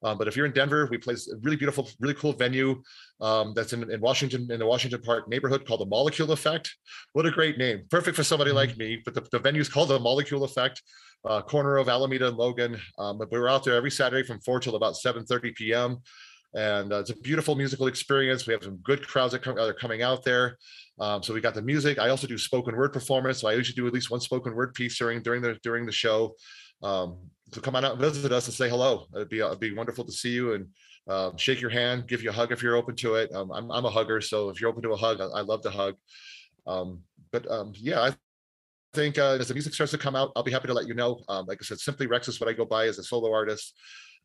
[0.02, 2.80] Um, but if you're in Denver, we play a really beautiful, really cool venue
[3.20, 6.74] um, that's in, in Washington, in the Washington Park neighborhood called the Molecule Effect.
[7.12, 7.82] What a great name.
[7.90, 9.02] Perfect for somebody like me.
[9.04, 10.80] But the, the venue is called the Molecule Effect,
[11.24, 12.80] uh, corner of Alameda and Logan.
[12.98, 15.98] Um, but we're out there every Saturday from 4 till about 7.30 p.m
[16.54, 18.46] and uh, it's a beautiful musical experience.
[18.46, 20.58] We have some good crowds that, come, that are coming out there.
[20.98, 21.98] Um, so we got the music.
[21.98, 23.40] I also do spoken word performance.
[23.40, 25.92] So I usually do at least one spoken word piece during during the during the
[25.92, 26.34] show.
[26.82, 27.18] Um,
[27.52, 29.06] so come on out and visit us and say hello.
[29.14, 30.66] It'd be it'd be wonderful to see you and
[31.08, 33.32] uh, shake your hand, give you a hug if you're open to it.
[33.32, 35.62] Um, I'm I'm a hugger, so if you're open to a hug, I, I love
[35.62, 35.94] to hug.
[36.66, 37.00] Um,
[37.32, 38.14] but um, yeah, I
[38.94, 40.94] think uh, as the music starts to come out, I'll be happy to let you
[40.94, 41.20] know.
[41.28, 43.74] Um, like I said, Simply Rex is what I go by as a solo artist.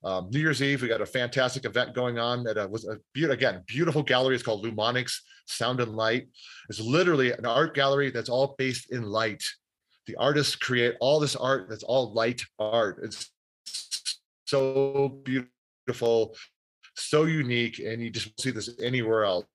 [0.04, 2.98] Um, New Year's Eve, we got a fantastic event going on at a, was a
[3.14, 4.36] be- again beautiful gallery.
[4.36, 5.14] It's called Lumonics
[5.48, 6.28] Sound and Light.
[6.70, 9.44] It's literally an art gallery that's all based in light.
[10.08, 13.00] The artists create all this art that's all light art.
[13.04, 13.32] It's
[14.46, 16.36] so beautiful,
[16.96, 19.46] so unique, and you just see this anywhere else.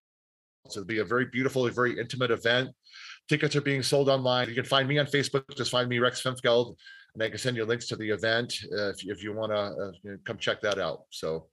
[0.68, 2.70] So it'll be a very beautiful, very intimate event.
[3.30, 4.48] Tickets are being sold online.
[4.48, 5.44] You can find me on Facebook.
[5.56, 6.74] Just find me Rex Finfgeld
[7.14, 9.58] and I can send you links to the event uh, if, if you want to
[9.58, 11.02] uh, you know, come check that out.
[11.10, 11.46] So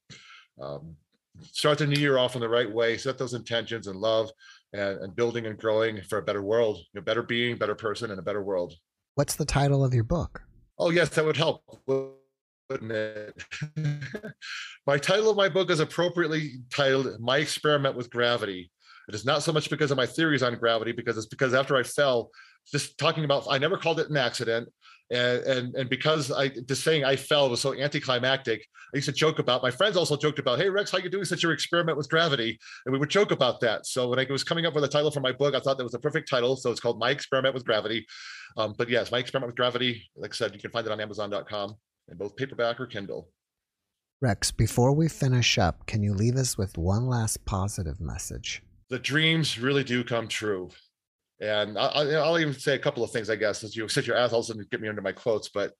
[0.59, 0.95] um,
[1.43, 4.31] start the new year off in the right way, set those intentions and love
[4.73, 8.19] and, and building and growing for a better world, a better being, better person, and
[8.19, 8.73] a better world.
[9.13, 10.41] What's the title of your book?
[10.79, 11.63] Oh, yes, that would help.
[11.85, 13.43] Wouldn't it?
[14.87, 18.71] my title of my book is appropriately titled My Experiment with Gravity.
[19.07, 21.77] It is not so much because of my theories on gravity, because it's because after
[21.77, 22.29] I fell,
[22.71, 24.69] just talking about, I never called it an accident
[25.09, 29.13] and and and because I just saying I fell was so anticlimactic, I used to
[29.13, 29.63] joke about.
[29.63, 32.59] My friends also joked about, "Hey Rex, how you doing such your experiment with gravity?"
[32.85, 33.85] And we would joke about that.
[33.85, 35.83] So when I was coming up with a title for my book, I thought that
[35.83, 36.57] was a perfect title.
[36.57, 38.05] So it's called My Experiment with Gravity.
[38.57, 40.03] Um, but yes, My Experiment with Gravity.
[40.15, 41.75] Like I said, you can find it on Amazon.com
[42.09, 43.29] in both paperback or Kindle.
[44.19, 48.63] Rex, before we finish up, can you leave us with one last positive message?
[48.89, 50.69] The dreams really do come true.
[51.39, 54.17] And I'll, I'll even say a couple of things, I guess, as you sit your
[54.17, 55.49] assholes and get me under my quotes.
[55.49, 55.73] But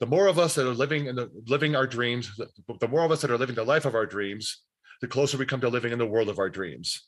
[0.00, 2.48] the more of us that are living in the living our dreams, the,
[2.80, 4.62] the more of us that are living the life of our dreams,
[5.00, 7.06] the closer we come to living in the world of our dreams.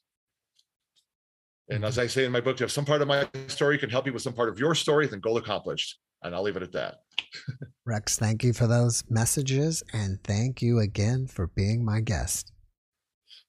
[1.70, 2.02] And as mm-hmm.
[2.02, 4.22] I say in my book, if some part of my story can help you with
[4.22, 5.98] some part of your story, then goal accomplished.
[6.22, 6.96] And I'll leave it at that.
[7.84, 9.82] Rex, thank you for those messages.
[9.92, 12.52] And thank you again for being my guest.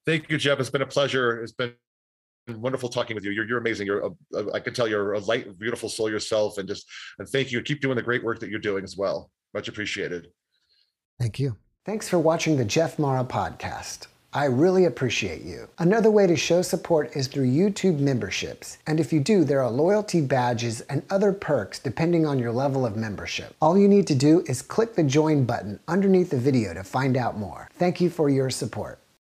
[0.05, 0.59] Thank you, Jeff.
[0.59, 1.41] It's been a pleasure.
[1.41, 1.73] It's been
[2.57, 3.31] wonderful talking with you.
[3.31, 3.87] You're, you're amazing.
[3.87, 6.57] You're, a, a, I can tell you're a light, beautiful soul yourself.
[6.57, 6.85] And just,
[7.19, 7.61] and thank you.
[7.61, 9.31] Keep doing the great work that you're doing as well.
[9.53, 10.27] Much appreciated.
[11.19, 11.57] Thank you.
[11.85, 14.07] Thanks for watching the Jeff Mara podcast.
[14.31, 15.67] I really appreciate you.
[15.79, 18.77] Another way to show support is through YouTube memberships.
[18.85, 22.85] And if you do, there are loyalty badges and other perks depending on your level
[22.85, 23.55] of membership.
[23.59, 27.17] All you need to do is click the join button underneath the video to find
[27.17, 27.69] out more.
[27.73, 28.99] Thank you for your support.